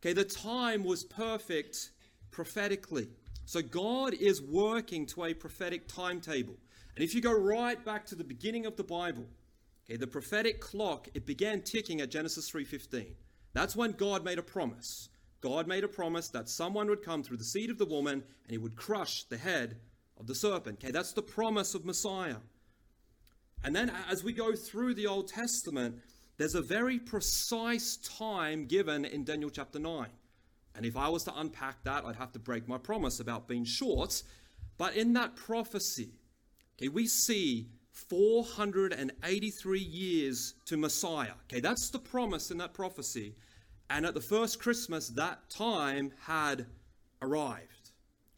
Okay, 0.00 0.12
the 0.12 0.24
time 0.24 0.84
was 0.84 1.04
perfect 1.04 1.90
prophetically. 2.30 3.08
So 3.46 3.62
God 3.62 4.14
is 4.14 4.42
working 4.42 5.06
to 5.06 5.24
a 5.24 5.34
prophetic 5.34 5.86
timetable. 5.86 6.56
And 6.96 7.04
if 7.04 7.14
you 7.14 7.20
go 7.20 7.32
right 7.32 7.82
back 7.84 8.06
to 8.06 8.14
the 8.14 8.24
beginning 8.24 8.66
of 8.66 8.76
the 8.76 8.84
Bible, 8.84 9.26
okay, 9.84 9.96
the 9.96 10.06
prophetic 10.06 10.60
clock, 10.60 11.08
it 11.14 11.26
began 11.26 11.62
ticking 11.62 12.00
at 12.00 12.10
Genesis 12.10 12.50
3:15. 12.50 13.14
That's 13.52 13.76
when 13.76 13.92
God 13.92 14.24
made 14.24 14.38
a 14.38 14.42
promise. 14.42 15.08
God 15.40 15.68
made 15.68 15.84
a 15.84 15.88
promise 15.88 16.28
that 16.30 16.48
someone 16.48 16.88
would 16.88 17.02
come 17.02 17.22
through 17.22 17.36
the 17.36 17.44
seed 17.44 17.70
of 17.70 17.78
the 17.78 17.84
woman 17.84 18.24
and 18.42 18.50
he 18.50 18.58
would 18.58 18.76
crush 18.76 19.24
the 19.24 19.36
head 19.36 19.78
of 20.24 20.28
the 20.28 20.34
serpent. 20.34 20.82
Okay, 20.82 20.90
that's 20.90 21.12
the 21.12 21.22
promise 21.22 21.74
of 21.74 21.84
Messiah. 21.84 22.36
And 23.62 23.76
then 23.76 23.92
as 24.10 24.24
we 24.24 24.32
go 24.32 24.54
through 24.54 24.94
the 24.94 25.06
Old 25.06 25.28
Testament, 25.28 26.00
there's 26.38 26.54
a 26.54 26.62
very 26.62 26.98
precise 26.98 27.96
time 27.98 28.64
given 28.66 29.04
in 29.04 29.24
Daniel 29.24 29.50
chapter 29.50 29.78
9. 29.78 30.08
And 30.74 30.86
if 30.86 30.96
I 30.96 31.08
was 31.08 31.24
to 31.24 31.38
unpack 31.38 31.84
that, 31.84 32.04
I'd 32.04 32.16
have 32.16 32.32
to 32.32 32.38
break 32.38 32.66
my 32.66 32.78
promise 32.78 33.20
about 33.20 33.46
being 33.46 33.64
short. 33.64 34.22
But 34.78 34.96
in 34.96 35.12
that 35.12 35.36
prophecy, 35.36 36.14
okay, 36.76 36.88
we 36.88 37.06
see 37.06 37.68
483 37.92 39.78
years 39.78 40.54
to 40.64 40.76
Messiah. 40.76 41.34
Okay, 41.44 41.60
that's 41.60 41.90
the 41.90 41.98
promise 41.98 42.50
in 42.50 42.58
that 42.58 42.72
prophecy. 42.72 43.36
And 43.90 44.06
at 44.06 44.14
the 44.14 44.20
first 44.20 44.58
Christmas, 44.58 45.08
that 45.10 45.50
time 45.50 46.12
had 46.26 46.66
arrived. 47.20 47.83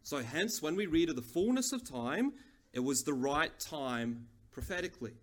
So, 0.06 0.22
hence, 0.22 0.62
when 0.62 0.76
we 0.76 0.86
read 0.86 1.10
of 1.10 1.16
the 1.16 1.22
fullness 1.34 1.72
of 1.72 1.82
time, 1.82 2.34
it 2.72 2.78
was 2.78 3.02
the 3.02 3.12
right 3.12 3.50
time 3.58 4.28
prophetically. 4.52 5.14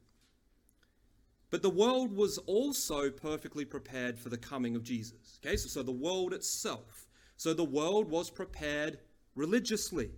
But 1.52 1.62
the 1.62 1.70
world 1.70 2.14
was 2.14 2.38
also 2.48 3.10
perfectly 3.10 3.64
prepared 3.64 4.20
for 4.20 4.28
the 4.28 4.38
coming 4.38 4.76
of 4.76 4.84
Jesus. 4.84 5.40
Okay, 5.40 5.56
so, 5.56 5.70
so 5.70 5.84
the 5.84 5.94
world 5.94 6.34
itself. 6.34 7.08
So 7.38 7.54
the 7.54 7.64
world 7.64 8.10
was 8.10 8.30
prepared 8.30 9.00
religiously. 9.36 10.10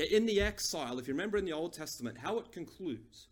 Okay, 0.00 0.08
in 0.08 0.24
the 0.24 0.40
exile, 0.40 0.98
if 0.98 1.06
you 1.06 1.12
remember 1.12 1.36
in 1.36 1.44
the 1.44 1.52
Old 1.52 1.74
Testament, 1.74 2.16
how 2.16 2.38
it 2.38 2.52
concludes 2.52 3.28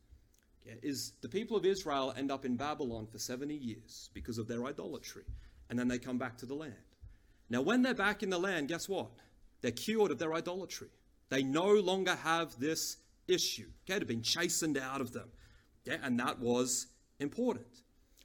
okay, 0.67 0.79
is 0.83 1.15
the 1.23 1.29
people 1.31 1.57
of 1.57 1.65
Israel 1.65 2.13
end 2.19 2.31
up 2.31 2.45
in 2.45 2.57
Babylon 2.57 3.07
for 3.07 3.19
70 3.19 3.55
years 3.55 4.11
because 4.13 4.37
of 4.37 4.47
their 4.47 4.67
idolatry, 4.67 5.25
and 5.71 5.79
then 5.79 5.89
they 5.89 5.99
come 5.99 6.19
back 6.19 6.37
to 6.37 6.45
the 6.45 6.55
land. 6.55 6.75
Now, 7.49 7.63
when 7.63 7.81
they're 7.81 7.95
back 7.95 8.23
in 8.23 8.29
the 8.29 8.39
land, 8.39 8.69
guess 8.69 8.91
what? 8.91 9.09
They're 9.65 9.73
cured 9.73 10.11
of 10.11 10.19
their 10.19 10.35
idolatry. 10.35 10.91
They 11.31 11.43
no 11.43 11.73
longer 11.73 12.17
have 12.17 12.61
this 12.61 12.99
issue. 13.27 13.71
Okay, 13.87 13.95
it 13.97 14.01
had 14.01 14.07
been 14.07 14.21
chastened 14.21 14.77
out 14.77 15.01
of 15.01 15.15
them. 15.15 15.31
Yeah, 15.87 15.97
and 16.03 16.21
that 16.21 16.39
was 16.39 16.89
important. 17.19 17.81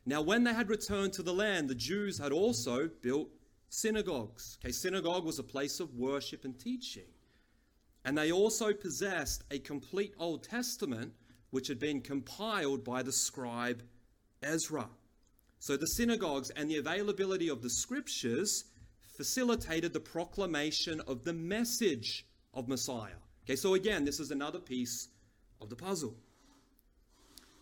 Now, 0.06 0.21
when 0.21 0.43
they 0.43 0.54
had 0.54 0.69
returned 0.69 1.13
to 1.13 1.23
the 1.23 1.32
land, 1.32 1.69
the 1.69 1.75
Jews 1.75 2.19
had 2.19 2.34
also 2.34 2.89
built 3.02 3.30
synagogues. 3.69 4.58
Okay, 4.62 4.73
synagogue 4.73 5.23
was 5.23 5.39
a 5.39 5.43
place 5.43 5.80
of 5.80 5.95
worship 5.95 6.43
and 6.43 6.60
teaching. 6.60 7.08
And 8.04 8.17
they 8.17 8.34
also 8.34 8.73
possessed 8.73 9.45
a 9.49 9.60
complete 9.60 10.15
Old 10.19 10.43
Testament, 10.43 11.13
which 11.52 11.69
had 11.69 11.80
been 11.80 12.02
compiled 12.02 12.84
by 12.84 13.02
the 13.02 13.13
scribe 13.13 13.82
Ezra. 14.43 14.89
So 15.60 15.78
the 15.78 15.86
synagogues 15.86 16.49
and 16.49 16.69
the 16.69 16.80
availability 16.80 17.47
of 17.47 17.62
the 17.62 17.69
scriptures 17.69 18.65
facilitated 19.20 19.92
the 19.92 20.00
proclamation 20.00 21.02
of 21.02 21.26
the 21.26 21.34
message 21.34 22.26
of 22.54 22.70
Messiah. 22.70 23.20
Okay, 23.44 23.58
so 23.58 23.74
again, 23.74 24.06
this 24.06 24.18
is 24.18 24.32
another 24.32 24.60
piece 24.60 25.10
of 25.60 25.70
the 25.70 25.76
puzzle. 25.76 26.16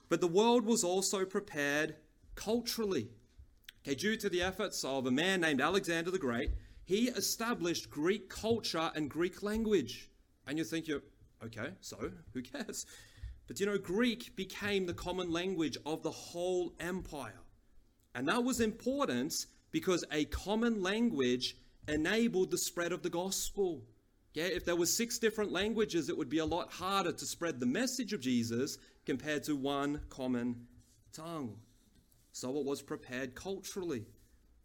But 0.08 0.22
the 0.22 0.28
world 0.28 0.68
was 0.68 0.84
also 0.84 1.26
prepared 1.26 1.96
culturally. 2.36 3.10
Okay, 3.82 3.96
due 3.96 4.16
to 4.18 4.30
the 4.30 4.44
efforts 4.44 4.84
of 4.84 5.08
a 5.08 5.12
man 5.12 5.42
named 5.42 5.60
Alexander 5.60 6.12
the 6.12 6.20
Great, 6.20 6.52
he 6.86 7.10
established 7.10 7.90
Greek 7.90 8.30
culture 8.30 8.92
and 8.94 9.10
Greek 9.10 9.42
language. 9.42 10.12
And 10.46 10.60
you 10.60 10.64
think 10.64 10.88
you're, 10.88 11.02
okay, 11.44 11.72
so 11.82 12.12
who 12.36 12.44
cares? 12.44 12.86
But 13.48 13.60
you 13.60 13.66
know, 13.66 13.80
Greek 13.80 14.36
became 14.36 14.86
the 14.86 14.94
common 14.94 15.32
language 15.32 15.76
of 15.88 16.04
the 16.04 16.12
whole 16.12 16.76
empire. 16.80 17.42
And 18.14 18.28
that 18.28 18.44
was 18.44 18.60
important 18.60 19.48
because 19.72 20.04
a 20.12 20.26
common 20.26 20.82
language 20.82 21.56
enabled 21.88 22.52
the 22.52 22.58
spread 22.58 22.92
of 22.92 23.04
the 23.04 23.10
gospel. 23.10 23.84
Yeah, 24.34 24.46
if 24.46 24.66
there 24.66 24.76
were 24.76 24.86
six 24.86 25.18
different 25.20 25.52
languages, 25.52 26.10
it 26.10 26.18
would 26.18 26.30
be 26.30 26.38
a 26.40 26.46
lot 26.46 26.72
harder 26.72 27.12
to 27.12 27.26
spread 27.26 27.60
the 27.60 27.66
message 27.66 28.14
of 28.14 28.22
Jesus 28.22 28.78
compared 29.06 29.44
to 29.46 29.56
one 29.56 30.02
common 30.10 30.68
tongue. 31.14 31.58
So 32.32 32.58
it 32.58 32.66
was 32.66 32.82
prepared 32.82 33.34
culturally. 33.34 34.06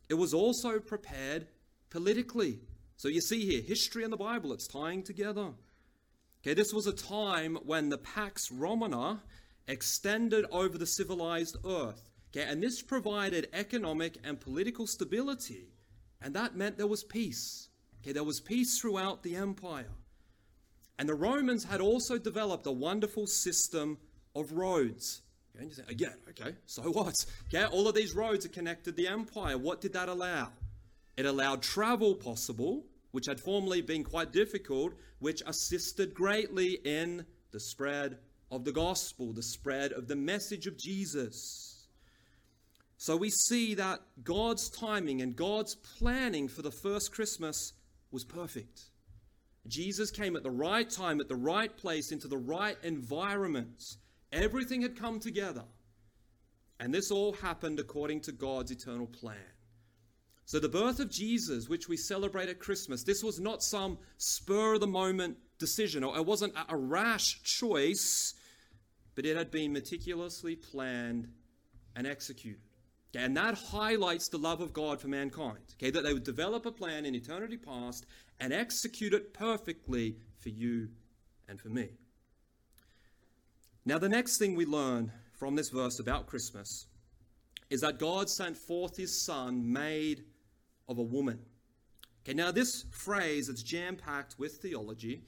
It 0.09 0.15
was 0.15 0.35
also 0.35 0.79
prepared 0.79 1.47
politically. 1.89 2.61
So 2.97 3.09
you 3.09 3.21
see 3.21 3.47
here, 3.47 3.63
history 3.63 4.05
and 4.05 4.13
the 4.13 4.19
Bible, 4.19 4.53
it's 4.53 4.67
tying 4.67 5.03
together. 5.03 5.53
Okay, 6.43 6.55
this 6.55 6.75
was 6.75 6.87
a 6.87 6.93
time 6.93 7.57
when 7.65 7.89
the 7.89 7.99
Pax 7.99 8.51
Romana 8.51 9.23
extended 9.67 10.45
over 10.51 10.77
the 10.77 10.87
civilized 10.87 11.57
earth. 11.65 12.11
Okay, 12.35 12.47
and 12.49 12.63
this 12.63 12.81
provided 12.81 13.49
economic 13.53 14.17
and 14.25 14.41
political 14.41 14.87
stability, 14.87 15.69
and 16.21 16.35
that 16.35 16.57
meant 16.57 16.79
there 16.79 16.87
was 16.87 17.05
peace. 17.05 17.69
Okay, 18.01 18.13
there 18.13 18.25
was 18.25 18.41
peace 18.41 18.79
throughout 18.79 19.23
the 19.23 19.37
empire. 19.37 19.93
And 20.99 21.09
the 21.09 21.15
Romans 21.15 21.65
had 21.65 21.81
also 21.81 22.19
developed 22.19 22.67
a 22.67 22.73
wonderful 22.73 23.27
system 23.27 23.99
of 24.35 24.53
roads. 24.53 25.23
Okay, 25.55 25.71
say, 25.71 25.83
again, 25.89 26.17
okay, 26.31 26.55
so 26.65 26.83
what? 26.83 27.25
Okay, 27.49 27.65
all 27.65 27.87
of 27.87 27.95
these 27.95 28.15
roads 28.15 28.47
are 28.47 28.51
connected 28.51 28.97
the 28.97 29.09
empire. 29.09 29.59
What 29.59 29.81
did 29.81 29.93
that 29.93 30.09
allow? 30.09 30.49
It 31.17 31.27
allowed 31.27 31.63
travel 31.63 32.15
possible, 32.15 32.85
which 33.11 33.27
had 33.27 33.41
formerly 33.41 33.83
been 33.83 34.05
quite 34.05 34.33
difficult, 34.33 34.95
which 35.19 35.43
assisted 35.47 36.15
greatly 36.15 36.79
in 36.85 37.27
the 37.51 37.61
spread 37.61 38.19
of 38.51 38.65
the 38.65 38.73
gospel, 38.73 39.33
the 39.33 39.43
spread 39.43 39.93
of 39.93 40.09
the 40.09 40.17
message 40.17 40.67
of 40.67 40.79
Jesus. 40.79 41.72
So 43.03 43.17
we 43.17 43.31
see 43.31 43.75
that 43.75 44.01
God's 44.23 44.71
timing 44.71 45.23
and 45.23 45.35
God's 45.35 45.75
planning 45.75 46.47
for 46.47 46.63
the 46.63 46.71
first 46.71 47.11
Christmas 47.11 47.73
was 48.13 48.25
perfect. 48.25 48.81
Jesus 49.67 50.13
came 50.13 50.37
at 50.37 50.45
the 50.45 50.53
right 50.53 50.89
time, 50.89 51.21
at 51.21 51.27
the 51.27 51.35
right 51.35 51.77
place, 51.77 52.13
into 52.13 52.29
the 52.29 52.39
right 52.39 52.77
environment. 52.85 53.83
Everything 54.31 54.83
had 54.83 54.97
come 54.97 55.19
together. 55.19 55.65
And 56.79 56.95
this 56.95 57.11
all 57.11 57.33
happened 57.33 57.81
according 57.81 58.21
to 58.21 58.31
God's 58.31 58.71
eternal 58.71 59.09
plan. 59.09 59.51
So, 60.45 60.61
the 60.61 60.69
birth 60.69 61.01
of 61.01 61.11
Jesus, 61.11 61.69
which 61.69 61.89
we 61.89 61.97
celebrate 61.97 62.51
at 62.51 62.61
Christmas, 62.61 63.03
this 63.03 63.25
was 63.25 63.41
not 63.41 63.65
some 63.65 63.99
spur 64.19 64.75
of 64.75 64.81
the 64.81 64.87
moment 64.87 65.39
decision, 65.59 66.05
or 66.05 66.17
it 66.17 66.25
wasn't 66.25 66.55
a 66.69 66.77
rash 66.77 67.43
choice, 67.43 68.35
but 69.17 69.27
it 69.27 69.37
had 69.37 69.51
been 69.51 69.73
meticulously 69.73 70.55
planned 70.55 71.27
and 71.97 72.07
executed. 72.07 72.63
Okay, 73.15 73.25
and 73.25 73.37
that 73.37 73.55
highlights 73.55 74.29
the 74.29 74.39
love 74.39 74.61
of 74.61 74.73
God 74.73 75.01
for 75.01 75.09
mankind. 75.09 75.75
Okay, 75.75 75.91
that 75.91 76.03
they 76.03 76.15
would 76.15 76.25
develop 76.25 76.65
a 76.65 76.73
plan 76.73 77.05
in 77.05 77.15
eternity 77.15 77.59
past 77.59 78.07
and 78.41 78.53
execute 78.53 79.13
it 79.13 79.35
perfectly 79.35 80.17
for 80.39 80.49
you 80.49 80.89
and 81.49 81.61
for 81.61 81.69
me. 81.69 81.91
Now, 83.85 83.99
the 83.99 84.09
next 84.09 84.39
thing 84.39 84.55
we 84.55 84.65
learn 84.65 85.13
from 85.33 85.57
this 85.57 85.69
verse 85.69 85.99
about 85.99 86.27
Christmas 86.27 86.87
is 87.69 87.81
that 87.81 87.99
God 87.99 88.31
sent 88.31 88.57
forth 88.57 88.97
his 88.97 89.25
Son 89.25 89.73
made 89.73 90.25
of 90.89 90.99
a 90.99 91.03
woman. 91.03 91.41
Okay, 92.25 92.35
now 92.35 92.53
this 92.53 92.85
phrase 92.91 93.49
is 93.49 93.63
jam 93.63 93.97
packed 93.97 94.39
with 94.39 94.59
theology, 94.59 95.23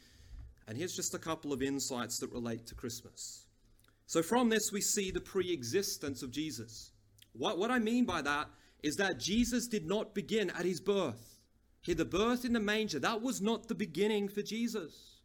and 0.69 0.79
here's 0.79 0.95
just 0.95 1.15
a 1.15 1.19
couple 1.19 1.53
of 1.53 1.63
insights 1.63 2.19
that 2.19 2.31
relate 2.31 2.67
to 2.67 2.75
Christmas. 2.75 3.47
So, 4.07 4.23
from 4.23 4.49
this, 4.49 4.71
we 4.73 4.81
see 4.81 5.11
the 5.11 5.21
pre 5.21 5.53
existence 5.53 6.23
of 6.23 6.31
Jesus. 6.31 6.93
What, 7.37 7.59
what 7.59 7.71
I 7.71 7.79
mean 7.79 8.05
by 8.05 8.23
that 8.23 8.49
is 8.83 8.97
that 8.97 9.19
Jesus 9.19 9.67
did 9.67 9.87
not 9.87 10.15
begin 10.15 10.51
at 10.51 10.65
his 10.65 10.81
birth. 10.81 11.39
Okay, 11.83 11.95
the 11.95 12.05
birth 12.05 12.45
in 12.45 12.53
the 12.53 12.61
manger, 12.61 12.99
that 12.99 13.21
was 13.21 13.43
not 13.43 13.69
the 13.69 13.75
beginning 13.75 14.29
for 14.29 14.43
Jesus, 14.43 15.21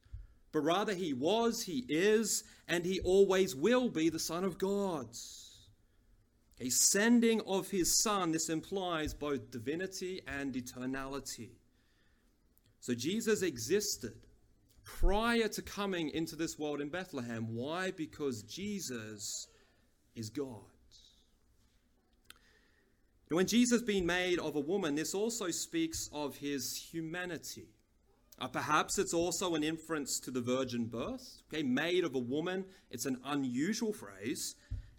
but 0.51 0.59
rather 0.59 0.93
he 0.93 1.13
was, 1.13 1.63
he 1.63 1.85
is, 1.87 2.43
and 2.67 2.85
he 2.85 2.99
always 3.01 3.55
will 3.55 3.89
be 3.89 4.09
the 4.09 4.19
Son 4.19 4.43
of 4.43 4.57
God. 4.57 5.07
A 6.59 6.69
sending 6.69 7.39
of 7.47 7.69
his 7.69 8.01
Son, 8.03 8.31
this 8.31 8.49
implies 8.49 9.13
both 9.13 9.51
divinity 9.51 10.21
and 10.27 10.53
eternality. 10.53 11.51
So 12.81 12.93
Jesus 12.93 13.41
existed 13.41 14.13
prior 14.83 15.47
to 15.47 15.61
coming 15.61 16.09
into 16.09 16.35
this 16.35 16.57
world 16.57 16.81
in 16.81 16.89
Bethlehem. 16.89 17.55
Why? 17.55 17.91
Because 17.91 18.43
Jesus 18.43 19.47
is 20.15 20.29
God. 20.29 20.65
When 23.35 23.45
Jesus 23.45 23.81
being 23.81 24.05
made 24.05 24.39
of 24.39 24.55
a 24.55 24.59
woman, 24.59 24.95
this 24.95 25.13
also 25.13 25.51
speaks 25.51 26.09
of 26.11 26.37
his 26.37 26.75
humanity. 26.91 27.67
Uh, 28.39 28.47
perhaps 28.47 28.97
it's 28.97 29.13
also 29.13 29.53
an 29.55 29.63
inference 29.63 30.19
to 30.21 30.31
the 30.31 30.41
virgin 30.41 30.85
birth. 30.85 31.41
Okay, 31.53 31.61
made 31.61 32.03
of 32.03 32.15
a 32.15 32.19
woman, 32.19 32.65
it's 32.89 33.05
an 33.05 33.19
unusual 33.25 33.93
phrase, 33.93 34.55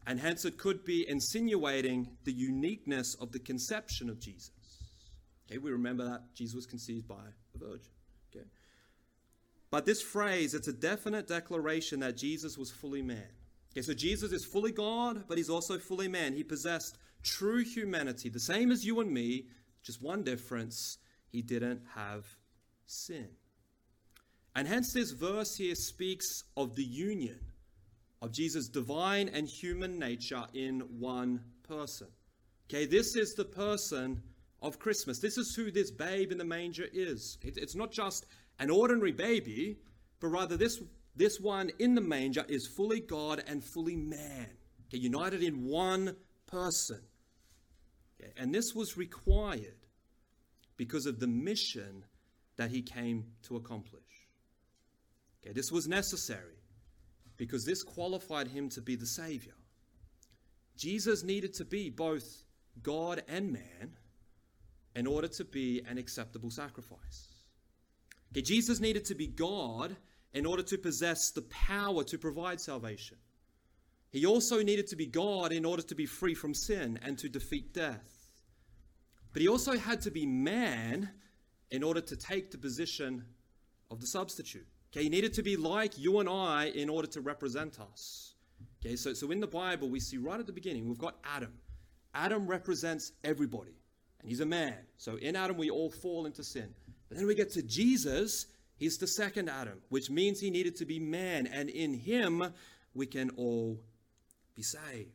and 0.07 0.21
hence 0.21 0.45
it 0.45 0.59
could 0.59 0.85
be 0.85 1.09
insinuating 1.09 2.09
the 2.25 2.33
uniqueness 2.33 3.15
of 3.15 3.33
the 3.33 3.39
conception 3.39 4.09
of 4.09 4.21
Jesus. 4.21 4.53
Okay, 5.51 5.59
we 5.59 5.71
remember 5.73 6.05
that 6.05 6.35
Jesus 6.35 6.55
was 6.55 6.67
conceived 6.67 7.09
by 7.09 7.25
a 7.55 7.59
virgin. 7.59 7.91
Okay. 8.33 8.47
But 9.71 9.87
this 9.87 10.03
phrase, 10.03 10.55
it's 10.55 10.69
a 10.69 10.73
definite 10.73 11.27
declaration 11.27 12.01
that 12.01 12.17
Jesus 12.17 12.59
was 12.59 12.71
fully 12.71 13.03
man. 13.03 13.27
Okay, 13.73 13.83
so 13.83 13.95
Jesus 13.95 14.33
is 14.33 14.45
fully 14.45 14.73
God, 14.73 15.25
but 15.27 15.39
he's 15.39 15.51
also 15.51 15.79
fully 15.79 16.09
man. 16.09 16.35
He 16.35 16.45
possessed 16.45 16.99
true 17.23 17.65
humanity, 17.65 18.29
the 18.29 18.41
same 18.41 18.71
as 18.71 18.85
you 18.85 19.01
and 19.01 19.11
me, 19.11 19.47
just 19.83 20.03
one 20.03 20.23
difference, 20.23 20.99
he 21.29 21.43
didn't 21.43 21.83
have 21.95 22.27
sin. 22.87 23.29
And 24.55 24.67
hence 24.67 24.93
this 24.93 25.13
verse 25.13 25.57
here 25.57 25.75
speaks 25.75 26.45
of 26.57 26.75
the 26.75 26.85
union 26.85 27.39
of 28.21 28.33
Jesus' 28.33 28.69
divine 28.69 29.29
and 29.29 29.49
human 29.49 29.99
nature 29.99 30.45
in 30.53 30.81
one 30.99 31.41
person. 31.63 32.09
Okay, 32.69 32.85
this 32.85 33.17
is 33.17 33.35
the 33.35 33.45
person 33.45 34.23
of 34.63 34.79
Christmas. 34.79 35.19
This 35.19 35.39
is 35.39 35.55
who 35.55 35.71
this 35.71 35.91
babe 35.91 36.33
in 36.33 36.39
the 36.39 36.45
manger 36.45 36.87
is. 36.93 37.39
It's 37.43 37.75
not 37.75 37.93
just 37.93 38.27
an 38.59 38.71
ordinary 38.71 39.13
baby, 39.13 39.79
but 40.21 40.29
rather 40.29 40.57
this, 40.57 40.83
this 41.17 41.41
one 41.41 41.71
in 41.79 41.95
the 41.95 42.01
manger 42.01 42.45
is 42.49 42.67
fully 42.67 43.01
God 43.01 43.43
and 43.47 43.65
fully 43.65 43.97
man. 43.97 44.49
Okay, 44.89 44.99
united 44.99 45.43
in 45.43 45.65
one 45.65 46.17
person. 46.47 47.01
And 48.37 48.55
this 48.55 48.75
was 48.75 48.97
required 48.97 49.87
because 50.77 51.07
of 51.07 51.21
the 51.21 51.27
mission 51.27 52.05
that 52.57 52.71
he 52.71 52.83
came 52.83 53.25
to 53.43 53.57
accomplish. 53.57 54.03
Okay, 55.43 55.53
this 55.53 55.73
was 55.73 55.89
necessary 55.89 56.59
because 57.37 57.65
this 57.65 57.83
qualified 57.83 58.49
him 58.49 58.69
to 58.71 58.83
be 58.83 58.97
the 58.97 59.07
Savior. 59.07 59.55
Jesus 60.77 61.23
needed 61.23 61.55
to 61.55 61.65
be 61.65 61.91
both 61.91 62.45
God 62.83 63.23
and 63.29 63.53
man 63.53 63.97
in 64.95 65.07
order 65.07 65.29
to 65.29 65.45
be 65.45 65.83
an 65.89 65.99
acceptable 65.99 66.51
sacrifice. 66.51 67.29
Okay, 68.33 68.43
Jesus 68.43 68.81
needed 68.81 69.05
to 69.07 69.15
be 69.15 69.27
God 69.27 69.97
in 70.33 70.47
order 70.47 70.63
to 70.63 70.79
possess 70.79 71.31
the 71.31 71.43
power 71.43 72.05
to 72.05 72.19
provide 72.19 72.61
salvation. 72.61 73.17
He 74.11 74.27
also 74.27 74.63
needed 74.63 74.89
to 74.89 74.97
be 74.97 75.07
God 75.07 75.53
in 75.53 75.65
order 75.65 75.83
to 75.83 75.95
be 75.95 76.07
free 76.07 76.35
from 76.35 76.53
sin 76.53 76.99
and 77.03 77.17
to 77.19 77.29
defeat 77.29 77.73
death. 77.73 78.29
But 79.33 79.43
he 79.43 79.49
also 79.49 79.79
had 79.79 80.01
to 80.03 80.11
be 80.11 80.27
man 80.27 81.11
in 81.71 81.85
order 81.85 82.01
to 82.01 82.17
take 82.17 82.51
the 82.51 82.59
position 82.59 83.25
of 83.91 84.01
the 84.01 84.07
substitute. 84.07 84.67
Okay, 84.93 85.05
he 85.05 85.09
needed 85.09 85.33
to 85.35 85.43
be 85.43 85.57
like 85.57 85.97
you 85.97 86.19
and 86.19 86.29
I 86.29 86.67
in 86.75 86.89
order 86.89 87.07
to 87.09 87.21
represent 87.21 87.79
us. 87.79 88.35
Okay, 88.85 88.97
so, 88.97 89.15
so 89.15 89.31
in 89.31 89.41
the 89.41 89.47
Bible, 89.47 89.89
we 89.89 90.01
see 90.01 90.17
right 90.17 90.41
at 90.41 90.47
the 90.47 90.53
beginning, 90.53 90.89
we've 90.89 90.99
got 90.99 91.17
Adam. 91.25 91.53
Adam 92.13 92.49
represents 92.49 93.13
everybody, 93.23 93.77
and 94.21 94.29
he's 94.29 94.41
a 94.41 94.47
man. 94.47 94.75
So 94.99 95.17
in 95.17 95.37
Adam, 95.37 95.57
we 95.57 95.71
all 95.71 95.91
fall 95.91 96.27
into 96.27 96.43
sin. 96.43 96.75
But 97.09 97.19
then 97.19 97.27
we 97.29 97.37
get 97.37 97.53
to 97.53 97.63
Jesus, 97.63 98.47
he's 98.77 98.99
the 98.99 99.07
second 99.07 99.49
Adam, 99.49 99.81
which 99.91 100.11
means 100.11 100.41
he 100.41 100.51
needed 100.51 100.75
to 100.77 100.85
be 100.85 100.99
man, 100.99 101.47
and 101.47 101.69
in 101.69 101.95
him, 101.95 102.53
we 102.95 103.07
can 103.07 103.31
all 103.37 103.81
be 104.61 104.65
saved. 104.65 105.09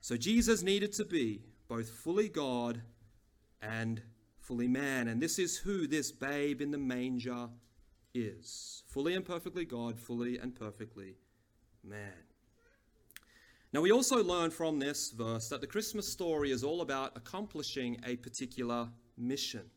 So 0.00 0.16
Jesus 0.16 0.62
needed 0.62 0.92
to 0.92 1.04
be 1.04 1.42
both 1.66 1.90
fully 1.90 2.28
God 2.28 2.82
and 3.60 4.00
fully 4.38 4.68
man. 4.68 5.08
And 5.08 5.20
this 5.20 5.40
is 5.40 5.56
who 5.56 5.88
this 5.88 6.12
babe 6.12 6.60
in 6.60 6.70
the 6.70 6.78
manger 6.78 7.48
is 8.14 8.84
fully 8.86 9.14
and 9.16 9.24
perfectly 9.24 9.64
God, 9.64 9.98
fully 9.98 10.38
and 10.38 10.54
perfectly 10.54 11.16
man. 11.82 12.22
Now, 13.72 13.80
we 13.80 13.90
also 13.90 14.22
learn 14.22 14.50
from 14.50 14.78
this 14.78 15.10
verse 15.10 15.48
that 15.48 15.60
the 15.60 15.66
Christmas 15.66 16.06
story 16.08 16.52
is 16.52 16.62
all 16.62 16.82
about 16.82 17.16
accomplishing 17.16 18.00
a 18.06 18.16
particular 18.16 18.88
mission. 19.18 19.68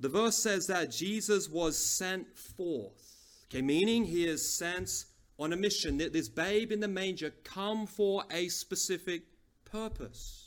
The 0.00 0.08
verse 0.08 0.36
says 0.36 0.66
that 0.66 0.90
Jesus 0.90 1.48
was 1.48 1.78
sent 1.78 2.36
forth, 2.36 3.44
okay, 3.48 3.62
meaning 3.62 4.04
he 4.04 4.26
is 4.26 4.56
sent 4.56 5.04
on 5.38 5.52
a 5.52 5.56
mission, 5.56 5.98
this 5.98 6.28
babe 6.28 6.72
in 6.72 6.80
the 6.80 6.88
manger 6.88 7.30
come 7.44 7.86
for 7.86 8.24
a 8.30 8.48
specific 8.48 9.22
purpose. 9.64 10.46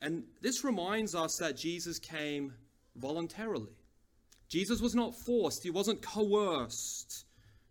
And 0.00 0.24
this 0.42 0.64
reminds 0.64 1.14
us 1.14 1.36
that 1.38 1.56
Jesus 1.56 1.98
came 1.98 2.54
voluntarily. 2.96 3.76
Jesus 4.48 4.80
was 4.80 4.94
not 4.94 5.14
forced, 5.14 5.62
he 5.62 5.70
wasn't 5.70 6.02
coerced. 6.02 7.24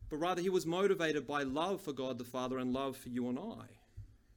but 0.09 0.17
rather 0.17 0.41
he 0.41 0.49
was 0.49 0.65
motivated 0.65 1.25
by 1.25 1.43
love 1.43 1.81
for 1.81 1.93
God 1.93 2.17
the 2.17 2.23
Father 2.23 2.59
and 2.59 2.73
love 2.73 2.95
for 2.97 3.09
you 3.09 3.27
and 3.29 3.39
I. 3.39 3.65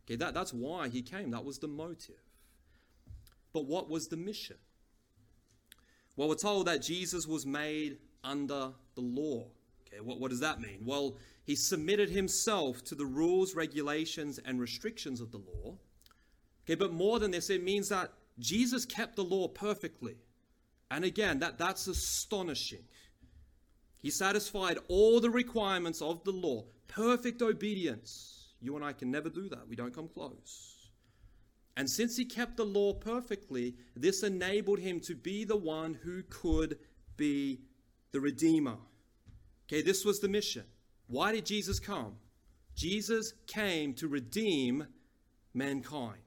Okay, 0.07 0.17
that, 0.17 0.33
that's 0.33 0.55
why 0.55 0.88
he 0.88 1.03
came. 1.03 1.31
That 1.31 1.45
was 1.45 1.59
the 1.59 1.69
motive. 1.69 2.23
But 3.53 3.67
what 3.67 3.91
was 3.91 4.09
the 4.09 4.17
mission? 4.17 4.57
Well, 6.17 6.29
we're 6.29 6.37
told 6.37 6.67
that 6.67 6.83
Jesus 6.83 7.27
was 7.27 7.45
made 7.45 7.99
under 8.25 8.73
the 8.95 9.01
law. 9.01 9.49
Okay, 9.88 10.01
what, 10.01 10.20
what 10.20 10.31
does 10.31 10.40
that 10.40 10.61
mean? 10.61 10.83
Well, 10.85 11.16
he 11.44 11.57
submitted 11.57 12.11
himself 12.11 12.85
to 12.85 12.94
the 12.94 13.07
rules, 13.07 13.55
regulations, 13.55 14.38
and 14.44 14.61
restrictions 14.61 15.20
of 15.20 15.33
the 15.33 15.38
law. 15.38 15.77
Okay, 16.64 16.74
but 16.74 16.92
more 16.92 17.18
than 17.18 17.31
this, 17.31 17.48
it 17.48 17.64
means 17.64 17.88
that 17.88 18.12
Jesus 18.38 18.85
kept 18.85 19.16
the 19.16 19.24
law 19.24 19.48
perfectly. 19.48 20.16
And 20.90 21.05
again, 21.05 21.38
that, 21.40 21.59
that's 21.59 21.87
astonishing. 21.87 22.85
He 23.98 24.11
satisfied 24.11 24.79
all 24.88 25.20
the 25.20 25.31
requirements 25.31 26.01
of 26.01 26.22
the 26.24 26.33
law, 26.33 26.64
perfect 26.87 27.42
obedience. 27.42 28.53
You 28.61 28.77
and 28.77 28.85
I 28.85 28.92
can 28.92 29.11
never 29.11 29.29
do 29.29 29.48
that. 29.48 29.68
We 29.68 29.77
don't 29.77 29.94
come 29.94 30.09
close. 30.09 30.90
And 31.77 31.88
since 31.88 32.16
he 32.16 32.24
kept 32.24 32.57
the 32.57 32.64
law 32.64 32.92
perfectly, 32.92 33.77
this 33.94 34.22
enabled 34.22 34.81
him 34.81 35.01
to 35.01 35.14
be 35.14 35.44
the 35.44 35.57
one 35.57 35.94
who 35.94 36.22
could 36.24 36.79
be 37.16 37.61
the 38.12 38.20
Redeemer. 38.20 38.79
Okay, 39.68 39.83
this 39.83 40.04
was 40.04 40.20
the 40.20 40.28
mission. 40.28 40.64
Why 41.09 41.33
did 41.33 41.44
Jesus 41.44 41.78
come? 41.78 42.16
Jesus 42.74 43.35
came 43.46 43.92
to 43.94 44.09
redeem 44.09 44.87
mankind. 45.52 46.22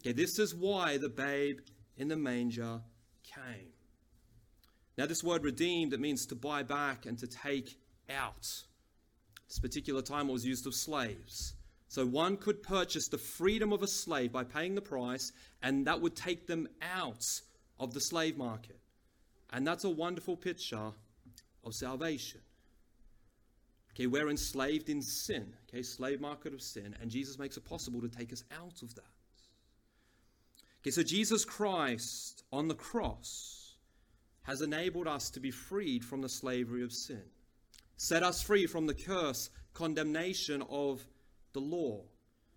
Okay, 0.00 0.12
this 0.12 0.38
is 0.38 0.54
why 0.54 0.98
the 0.98 1.08
babe 1.08 1.60
in 1.96 2.08
the 2.08 2.16
manger 2.16 2.80
came. 3.22 3.72
Now, 4.98 5.06
this 5.06 5.24
word 5.24 5.44
redeemed, 5.44 5.92
it 5.92 6.00
means 6.00 6.26
to 6.26 6.34
buy 6.34 6.62
back 6.62 7.06
and 7.06 7.16
to 7.18 7.26
take 7.26 7.78
out. 8.10 8.48
This 9.48 9.60
particular 9.60 10.02
time 10.02 10.28
it 10.28 10.32
was 10.32 10.44
used 10.44 10.66
of 10.66 10.74
slaves. 10.74 11.54
So 11.88 12.04
one 12.04 12.36
could 12.36 12.62
purchase 12.62 13.08
the 13.08 13.16
freedom 13.16 13.72
of 13.72 13.82
a 13.82 13.86
slave 13.86 14.32
by 14.32 14.44
paying 14.44 14.74
the 14.74 14.82
price, 14.82 15.32
and 15.62 15.86
that 15.86 16.00
would 16.00 16.16
take 16.16 16.46
them 16.46 16.68
out 16.82 17.24
of 17.78 17.94
the 17.94 18.00
slave 18.00 18.36
market. 18.36 18.78
And 19.50 19.66
that's 19.66 19.84
a 19.84 19.90
wonderful 19.90 20.36
picture 20.36 20.90
of 21.64 21.74
salvation. 21.74 22.40
Okay, 23.98 24.06
we're 24.06 24.30
enslaved 24.30 24.90
in 24.90 25.02
sin, 25.02 25.52
okay, 25.68 25.82
slave 25.82 26.20
market 26.20 26.54
of 26.54 26.62
sin, 26.62 26.94
and 27.00 27.10
Jesus 27.10 27.36
makes 27.36 27.56
it 27.56 27.64
possible 27.64 28.00
to 28.00 28.08
take 28.08 28.32
us 28.32 28.44
out 28.56 28.80
of 28.80 28.94
that. 28.94 29.02
Okay, 30.80 30.92
so 30.92 31.02
Jesus 31.02 31.44
Christ 31.44 32.44
on 32.52 32.68
the 32.68 32.76
cross 32.76 33.74
has 34.44 34.62
enabled 34.62 35.08
us 35.08 35.30
to 35.30 35.40
be 35.40 35.50
freed 35.50 36.04
from 36.04 36.22
the 36.22 36.28
slavery 36.28 36.84
of 36.84 36.92
sin, 36.92 37.22
set 37.96 38.22
us 38.22 38.40
free 38.40 38.68
from 38.68 38.86
the 38.86 38.94
curse, 38.94 39.50
condemnation 39.74 40.62
of 40.70 41.04
the 41.52 41.60
law. 41.60 42.02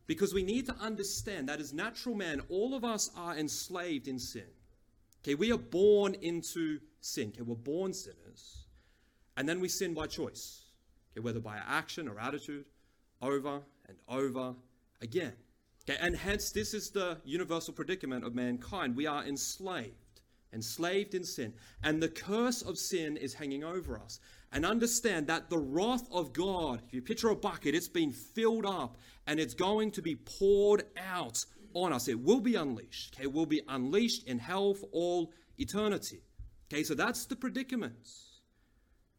Because 0.05 0.35
we 0.35 0.43
need 0.43 0.67
to 0.67 0.75
understand 0.75 1.49
that 1.49 1.59
as 1.59 1.73
natural 1.73 2.13
man, 2.13 2.41
all 2.49 2.75
of 2.75 2.83
us 2.83 3.09
are 3.17 3.35
enslaved 3.35 4.07
in 4.07 4.19
sin. 4.19 4.45
Okay, 5.23 5.33
we 5.33 5.51
are 5.51 5.57
born 5.57 6.13
into 6.21 6.81
sin. 6.99 7.29
Okay, 7.29 7.41
we're 7.41 7.55
born 7.55 7.93
sinners. 7.93 8.65
And 9.35 9.49
then 9.49 9.59
we 9.59 9.69
sin 9.69 9.95
by 9.95 10.05
choice. 10.05 10.60
Okay, 11.11 11.23
whether 11.23 11.39
by 11.39 11.57
action 11.67 12.07
or 12.07 12.19
attitude, 12.19 12.65
over 13.21 13.61
and 13.87 13.97
over 14.07 14.55
again. 15.01 15.33
Okay, 15.83 15.97
and 15.99 16.15
hence 16.15 16.51
this 16.51 16.73
is 16.73 16.91
the 16.91 17.17
universal 17.25 17.73
predicament 17.73 18.23
of 18.23 18.35
mankind. 18.35 18.95
We 18.95 19.07
are 19.07 19.25
enslaved, 19.25 20.21
enslaved 20.53 21.15
in 21.15 21.23
sin. 21.23 21.53
And 21.83 22.01
the 22.01 22.09
curse 22.09 22.61
of 22.61 22.77
sin 22.77 23.17
is 23.17 23.33
hanging 23.33 23.63
over 23.63 23.99
us 23.99 24.19
and 24.51 24.65
understand 24.65 25.27
that 25.27 25.49
the 25.49 25.57
wrath 25.57 26.07
of 26.11 26.33
God, 26.33 26.81
if 26.85 26.93
you 26.93 27.01
picture 27.01 27.29
a 27.29 27.35
bucket, 27.35 27.73
it's 27.73 27.87
been 27.87 28.11
filled 28.11 28.65
up 28.65 28.97
and 29.27 29.39
it's 29.39 29.53
going 29.53 29.91
to 29.91 30.01
be 30.01 30.15
poured 30.15 30.83
out 30.97 31.43
on 31.73 31.93
us. 31.93 32.07
It 32.07 32.19
will 32.19 32.41
be 32.41 32.55
unleashed. 32.55 33.15
Okay, 33.15 33.23
it 33.23 33.33
will 33.33 33.45
be 33.45 33.61
unleashed 33.67 34.27
in 34.27 34.39
hell 34.39 34.73
for 34.73 34.87
all 34.91 35.31
eternity. 35.57 36.21
Okay, 36.71 36.83
so 36.83 36.93
that's 36.93 37.25
the 37.25 37.35
predicament. 37.35 38.07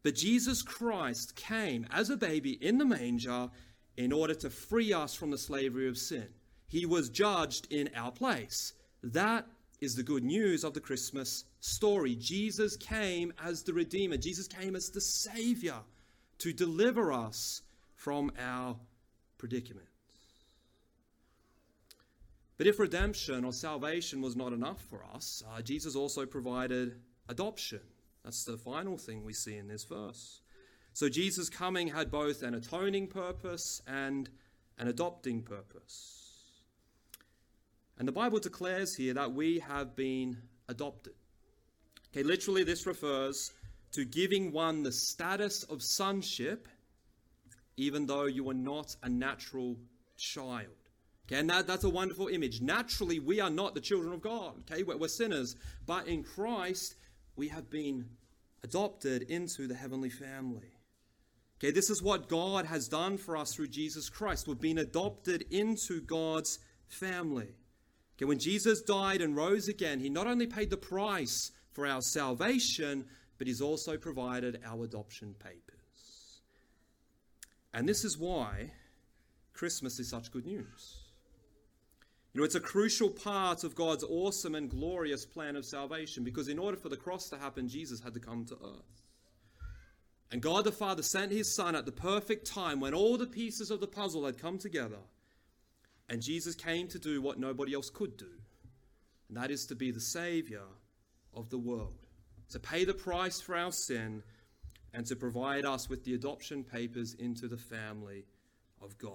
But 0.03 0.15
Jesus 0.15 0.61
Christ 0.61 1.35
came 1.35 1.87
as 1.89 2.09
a 2.09 2.17
baby 2.17 2.51
in 2.61 2.77
the 2.77 2.85
manger 2.85 3.49
in 3.95 4.11
order 4.11 4.35
to 4.35 4.49
free 4.49 4.91
us 4.91 5.15
from 5.15 5.31
the 5.31 5.37
slavery 5.37 5.87
of 5.87 5.97
sin. 5.97 6.27
He 6.67 6.85
was 6.85 7.09
judged 7.09 7.71
in 7.71 7.89
our 7.95 8.11
place. 8.11 8.73
That 9.01 9.47
is 9.79 9.95
the 9.95 10.03
good 10.03 10.23
news 10.23 10.63
of 10.63 10.73
the 10.73 10.79
Christmas 10.79 11.45
story. 11.59 12.15
Jesus 12.15 12.75
came 12.75 13.33
as 13.43 13.63
the 13.63 13.73
Redeemer, 13.73 14.17
Jesus 14.17 14.47
came 14.47 14.75
as 14.75 14.89
the 14.89 15.01
Savior 15.01 15.79
to 16.39 16.51
deliver 16.51 17.13
us 17.13 17.61
from 17.95 18.31
our 18.39 18.75
predicament. 19.37 19.87
But 22.57 22.67
if 22.67 22.79
redemption 22.79 23.45
or 23.45 23.53
salvation 23.53 24.21
was 24.21 24.35
not 24.35 24.53
enough 24.53 24.81
for 24.89 25.03
us, 25.13 25.43
uh, 25.53 25.61
Jesus 25.61 25.95
also 25.95 26.25
provided 26.25 26.99
adoption. 27.29 27.81
That's 28.23 28.45
the 28.45 28.57
final 28.57 28.97
thing 28.97 29.23
we 29.23 29.33
see 29.33 29.57
in 29.57 29.67
this 29.67 29.83
verse. 29.83 30.41
So 30.93 31.09
Jesus' 31.09 31.49
coming 31.49 31.87
had 31.87 32.11
both 32.11 32.43
an 32.43 32.53
atoning 32.53 33.07
purpose 33.07 33.81
and 33.87 34.29
an 34.77 34.87
adopting 34.87 35.41
purpose. 35.41 36.23
And 37.97 38.07
the 38.07 38.11
Bible 38.11 38.39
declares 38.39 38.95
here 38.95 39.13
that 39.13 39.33
we 39.33 39.59
have 39.59 39.95
been 39.95 40.37
adopted. 40.67 41.13
Okay, 42.11 42.23
literally, 42.23 42.63
this 42.63 42.85
refers 42.85 43.51
to 43.93 44.05
giving 44.05 44.51
one 44.51 44.83
the 44.83 44.91
status 44.91 45.63
of 45.63 45.81
sonship, 45.81 46.67
even 47.77 48.05
though 48.05 48.25
you 48.25 48.49
are 48.49 48.55
not 48.55 48.95
a 49.03 49.09
natural 49.09 49.77
child. 50.17 50.67
Okay, 51.27 51.39
and 51.39 51.49
that, 51.49 51.67
that's 51.67 51.83
a 51.83 51.89
wonderful 51.89 52.27
image. 52.27 52.61
Naturally, 52.61 53.19
we 53.19 53.39
are 53.39 53.49
not 53.49 53.73
the 53.73 53.81
children 53.81 54.13
of 54.13 54.21
God. 54.21 54.63
Okay, 54.71 54.83
we're, 54.83 54.97
we're 54.97 55.07
sinners. 55.07 55.55
But 55.85 56.07
in 56.07 56.23
Christ, 56.23 56.95
we 57.35 57.49
have 57.49 57.69
been 57.69 58.05
adopted 58.63 59.23
into 59.23 59.67
the 59.67 59.75
heavenly 59.75 60.09
family. 60.09 60.73
Okay, 61.57 61.71
this 61.71 61.89
is 61.89 62.01
what 62.01 62.27
God 62.29 62.65
has 62.65 62.87
done 62.87 63.17
for 63.17 63.37
us 63.37 63.53
through 63.53 63.69
Jesus 63.69 64.09
Christ. 64.09 64.47
We've 64.47 64.59
been 64.59 64.79
adopted 64.79 65.45
into 65.49 66.01
God's 66.01 66.59
family. 66.87 67.55
Okay, 68.17 68.25
when 68.25 68.39
Jesus 68.39 68.81
died 68.81 69.21
and 69.21 69.35
rose 69.35 69.67
again, 69.67 69.99
he 69.99 70.09
not 70.09 70.27
only 70.27 70.47
paid 70.47 70.69
the 70.69 70.77
price 70.77 71.51
for 71.71 71.87
our 71.87 72.01
salvation, 72.01 73.05
but 73.37 73.47
he's 73.47 73.61
also 73.61 73.97
provided 73.97 74.59
our 74.65 74.83
adoption 74.83 75.35
papers. 75.39 76.41
And 77.73 77.89
this 77.89 78.03
is 78.03 78.17
why 78.17 78.71
Christmas 79.53 79.99
is 79.99 80.09
such 80.09 80.31
good 80.31 80.45
news. 80.45 81.02
You 82.33 82.41
know, 82.41 82.45
it's 82.45 82.55
a 82.55 82.59
crucial 82.59 83.09
part 83.09 83.63
of 83.63 83.75
God's 83.75 84.03
awesome 84.03 84.55
and 84.55 84.69
glorious 84.69 85.25
plan 85.25 85.55
of 85.55 85.65
salvation 85.65 86.23
because 86.23 86.47
in 86.47 86.57
order 86.57 86.77
for 86.77 86.89
the 86.89 86.97
cross 86.97 87.29
to 87.29 87.37
happen, 87.37 87.69
Jesus 87.69 88.01
had 88.01 88.15
to 88.15 88.19
come 88.19 88.45
to 88.45 88.55
earth. 88.55 89.01
And 90.31 90.41
God 90.41 90.65
the 90.65 90.71
Father 90.71 91.03
sent 91.03 91.31
his 91.31 91.55
Son 91.55 91.75
at 91.75 91.85
the 91.85 91.91
perfect 91.91 92.47
time 92.47 92.79
when 92.79 92.95
all 92.95 93.17
the 93.17 93.27
pieces 93.27 93.69
of 93.69 93.79
the 93.79 93.87
puzzle 93.87 94.25
had 94.25 94.39
come 94.39 94.57
together 94.57 94.97
and 96.09 96.21
Jesus 96.21 96.55
came 96.55 96.87
to 96.89 96.99
do 96.99 97.21
what 97.21 97.39
nobody 97.39 97.73
else 97.73 97.89
could 97.89 98.17
do, 98.17 98.29
and 99.29 99.37
that 99.37 99.51
is 99.51 99.65
to 99.67 99.75
be 99.75 99.91
the 99.91 100.01
Savior 100.01 100.63
of 101.33 101.49
the 101.49 101.57
world, 101.57 101.97
to 102.49 102.59
pay 102.59 102.85
the 102.85 102.93
price 102.93 103.39
for 103.41 103.55
our 103.55 103.71
sin, 103.71 104.21
and 104.93 105.05
to 105.07 105.15
provide 105.15 105.65
us 105.65 105.89
with 105.89 106.03
the 106.03 106.13
adoption 106.13 106.63
papers 106.63 107.15
into 107.15 107.47
the 107.47 107.57
family 107.57 108.25
of 108.81 108.97
God. 108.99 109.11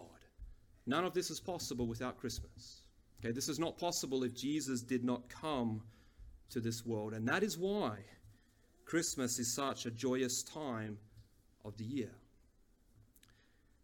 None 0.87 1.05
of 1.05 1.15
this 1.15 1.31
is 1.31 1.39
possible 1.39 1.87
without 1.87 2.19
Christmas. 2.19 2.83
Okay, 3.21 3.33
this 3.33 3.49
is 3.49 3.59
not 3.59 3.79
possible 3.79 4.23
if 4.23 4.35
Jesus 4.35 4.81
did 4.81 5.05
not 5.05 5.29
come 5.29 5.83
to 6.51 6.61
this 6.61 6.87
world, 6.87 7.15
and 7.15 7.27
that 7.29 7.43
is 7.43 7.59
why 7.59 7.99
Christmas 8.85 9.39
is 9.39 9.55
such 9.55 9.87
a 9.87 9.91
joyous 9.91 10.43
time 10.43 10.99
of 11.65 11.77
the 11.77 11.85
year. 11.85 12.13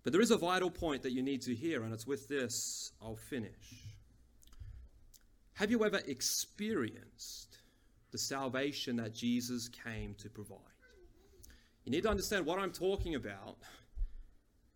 But 0.03 0.13
there 0.13 0.23
is 0.23 0.31
a 0.31 0.37
vital 0.37 0.71
point 0.71 1.03
that 1.03 1.13
you 1.13 1.23
need 1.23 1.43
to 1.43 1.55
hear, 1.55 1.83
and 1.83 1.93
it's 1.93 2.07
with 2.07 2.29
this 2.29 2.93
I'll 3.03 3.17
finish. 3.17 3.97
Have 5.55 5.71
you 5.71 5.85
ever 5.85 6.01
experienced 6.07 7.59
the 8.13 8.19
salvation 8.19 8.97
that 8.97 9.15
Jesus 9.15 9.69
came 9.69 10.15
to 10.15 10.29
provide? 10.29 10.59
You 11.85 11.93
need 11.93 12.03
to 12.05 12.11
understand 12.11 12.47
what 12.47 12.59
I'm 12.59 12.73
talking 12.73 13.15
about. 13.15 13.59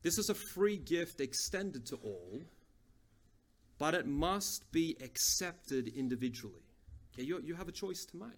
This 0.03 0.19
is 0.19 0.31
a 0.31 0.35
free 0.35 0.77
gift 0.77 1.21
extended 1.21 1.87
to 1.87 1.97
all, 1.97 2.41
but 3.79 3.95
it 3.95 4.07
must 4.07 4.71
be 4.73 4.97
accepted 5.03 5.89
individually. 5.89 6.63
Okay, 7.15 7.25
you, 7.25 7.41
you 7.45 7.55
have 7.55 7.69
a 7.69 7.73
choice 7.73 8.05
to 8.07 8.17
make. 8.17 8.29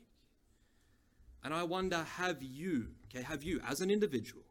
And 1.43 1.55
I 1.55 1.63
wonder, 1.65 2.05
have 2.17 2.43
you, 2.43 2.89
okay, 3.07 3.23
have 3.23 3.43
you 3.43 3.61
as 3.67 3.81
an 3.81 3.91
individual, 3.91 4.45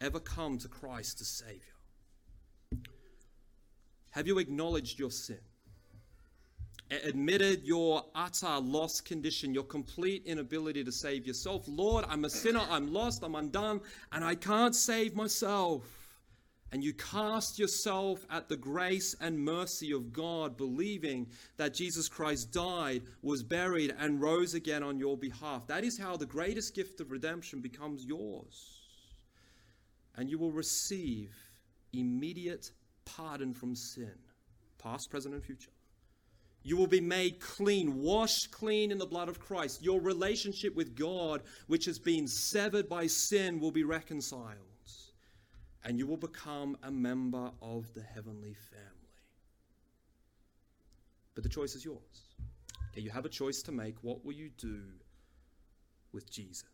ever 0.00 0.20
come 0.20 0.58
to 0.58 0.68
Christ 0.68 1.20
as 1.20 1.26
Savior? 1.26 1.60
Have 4.10 4.26
you 4.28 4.38
acknowledged 4.38 4.98
your 4.98 5.10
sin? 5.10 5.40
admitted 7.02 7.64
your 7.64 8.04
utter 8.14 8.58
lost 8.60 9.04
condition, 9.04 9.54
your 9.54 9.64
complete 9.64 10.22
inability 10.26 10.84
to 10.84 10.92
save 10.92 11.26
yourself. 11.26 11.64
Lord, 11.66 12.04
I'm 12.08 12.24
a 12.24 12.30
sinner, 12.30 12.60
I'm 12.70 12.92
lost, 12.92 13.22
I'm 13.24 13.34
undone, 13.34 13.80
and 14.12 14.24
I 14.24 14.34
can't 14.34 14.74
save 14.74 15.16
myself. 15.16 16.03
And 16.74 16.82
you 16.82 16.92
cast 16.92 17.56
yourself 17.56 18.26
at 18.30 18.48
the 18.48 18.56
grace 18.56 19.14
and 19.20 19.38
mercy 19.38 19.92
of 19.92 20.12
God, 20.12 20.56
believing 20.56 21.28
that 21.56 21.72
Jesus 21.72 22.08
Christ 22.08 22.50
died, 22.50 23.02
was 23.22 23.44
buried, 23.44 23.94
and 23.96 24.20
rose 24.20 24.54
again 24.54 24.82
on 24.82 24.98
your 24.98 25.16
behalf. 25.16 25.68
That 25.68 25.84
is 25.84 25.96
how 25.96 26.16
the 26.16 26.26
greatest 26.26 26.74
gift 26.74 27.00
of 27.00 27.12
redemption 27.12 27.60
becomes 27.60 28.04
yours. 28.04 28.80
And 30.16 30.28
you 30.28 30.36
will 30.36 30.50
receive 30.50 31.32
immediate 31.92 32.72
pardon 33.04 33.54
from 33.54 33.76
sin, 33.76 34.10
past, 34.78 35.10
present, 35.10 35.32
and 35.32 35.44
future. 35.44 35.70
You 36.64 36.76
will 36.76 36.88
be 36.88 37.00
made 37.00 37.38
clean, 37.38 38.02
washed 38.02 38.50
clean 38.50 38.90
in 38.90 38.98
the 38.98 39.06
blood 39.06 39.28
of 39.28 39.38
Christ. 39.38 39.80
Your 39.80 40.00
relationship 40.00 40.74
with 40.74 40.96
God, 40.96 41.42
which 41.68 41.84
has 41.84 42.00
been 42.00 42.26
severed 42.26 42.88
by 42.88 43.06
sin, 43.06 43.60
will 43.60 43.70
be 43.70 43.84
reconciled. 43.84 44.73
And 45.84 45.98
you 45.98 46.06
will 46.06 46.16
become 46.16 46.78
a 46.82 46.90
member 46.90 47.50
of 47.60 47.92
the 47.94 48.02
heavenly 48.02 48.54
family. 48.54 48.90
But 51.34 51.42
the 51.42 51.50
choice 51.50 51.74
is 51.74 51.84
yours. 51.84 51.98
Okay, 52.90 53.02
you 53.02 53.10
have 53.10 53.24
a 53.24 53.28
choice 53.28 53.60
to 53.62 53.72
make. 53.72 53.96
What 54.02 54.24
will 54.24 54.32
you 54.32 54.50
do 54.56 54.80
with 56.12 56.30
Jesus? 56.30 56.64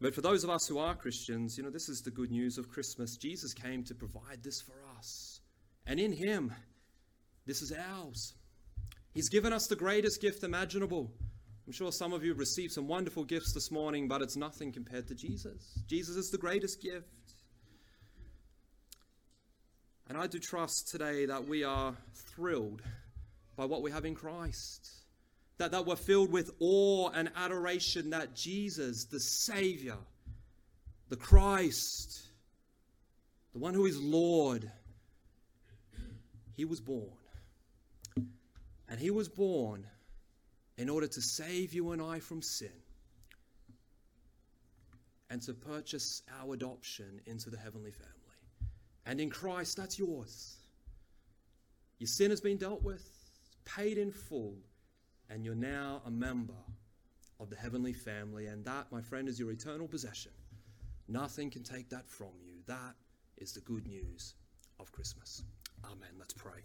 But 0.00 0.14
for 0.14 0.20
those 0.20 0.44
of 0.44 0.50
us 0.50 0.66
who 0.66 0.78
are 0.78 0.94
Christians, 0.94 1.58
you 1.58 1.64
know, 1.64 1.70
this 1.70 1.88
is 1.88 2.00
the 2.00 2.10
good 2.10 2.30
news 2.30 2.56
of 2.56 2.70
Christmas. 2.70 3.16
Jesus 3.16 3.52
came 3.52 3.84
to 3.84 3.94
provide 3.94 4.42
this 4.42 4.60
for 4.60 4.76
us. 4.96 5.40
And 5.86 5.98
in 6.00 6.12
Him, 6.12 6.54
this 7.46 7.60
is 7.62 7.72
ours. 7.72 8.34
He's 9.12 9.28
given 9.28 9.52
us 9.52 9.66
the 9.66 9.76
greatest 9.76 10.22
gift 10.22 10.42
imaginable. 10.42 11.10
I'm 11.70 11.74
sure 11.74 11.92
some 11.92 12.12
of 12.12 12.24
you 12.24 12.34
received 12.34 12.72
some 12.72 12.88
wonderful 12.88 13.22
gifts 13.22 13.52
this 13.52 13.70
morning, 13.70 14.08
but 14.08 14.22
it's 14.22 14.34
nothing 14.34 14.72
compared 14.72 15.06
to 15.06 15.14
Jesus. 15.14 15.78
Jesus 15.86 16.16
is 16.16 16.28
the 16.28 16.36
greatest 16.36 16.82
gift. 16.82 17.06
And 20.08 20.18
I 20.18 20.26
do 20.26 20.40
trust 20.40 20.88
today 20.88 21.26
that 21.26 21.46
we 21.46 21.62
are 21.62 21.94
thrilled 22.12 22.82
by 23.54 23.66
what 23.66 23.82
we 23.82 23.92
have 23.92 24.04
in 24.04 24.16
Christ. 24.16 24.90
That, 25.58 25.70
that 25.70 25.86
we're 25.86 25.94
filled 25.94 26.32
with 26.32 26.50
awe 26.58 27.10
and 27.10 27.30
adoration 27.36 28.10
that 28.10 28.34
Jesus, 28.34 29.04
the 29.04 29.20
Savior, 29.20 29.98
the 31.08 31.14
Christ, 31.14 32.20
the 33.52 33.60
one 33.60 33.74
who 33.74 33.86
is 33.86 33.96
Lord, 34.02 34.68
he 36.56 36.64
was 36.64 36.80
born. 36.80 37.12
And 38.88 38.98
he 38.98 39.12
was 39.12 39.28
born 39.28 39.86
in 40.80 40.88
order 40.88 41.06
to 41.06 41.20
save 41.20 41.74
you 41.74 41.90
and 41.92 42.00
I 42.00 42.18
from 42.18 42.40
sin 42.40 42.72
and 45.28 45.42
to 45.42 45.52
purchase 45.52 46.22
our 46.40 46.54
adoption 46.54 47.20
into 47.26 47.50
the 47.50 47.58
heavenly 47.58 47.90
family. 47.90 48.40
And 49.04 49.20
in 49.20 49.28
Christ, 49.28 49.76
that's 49.76 49.98
yours. 49.98 50.56
Your 51.98 52.06
sin 52.06 52.30
has 52.30 52.40
been 52.40 52.56
dealt 52.56 52.82
with, 52.82 53.06
paid 53.66 53.98
in 53.98 54.10
full, 54.10 54.56
and 55.28 55.44
you're 55.44 55.54
now 55.54 56.00
a 56.06 56.10
member 56.10 56.54
of 57.40 57.50
the 57.50 57.56
heavenly 57.56 57.92
family. 57.92 58.46
And 58.46 58.64
that, 58.64 58.86
my 58.90 59.02
friend, 59.02 59.28
is 59.28 59.38
your 59.38 59.50
eternal 59.50 59.86
possession. 59.86 60.32
Nothing 61.08 61.50
can 61.50 61.62
take 61.62 61.90
that 61.90 62.08
from 62.08 62.32
you. 62.42 62.54
That 62.66 62.94
is 63.36 63.52
the 63.52 63.60
good 63.60 63.86
news 63.86 64.32
of 64.78 64.90
Christmas. 64.92 65.42
Amen. 65.84 66.10
Let's 66.18 66.32
pray. 66.32 66.62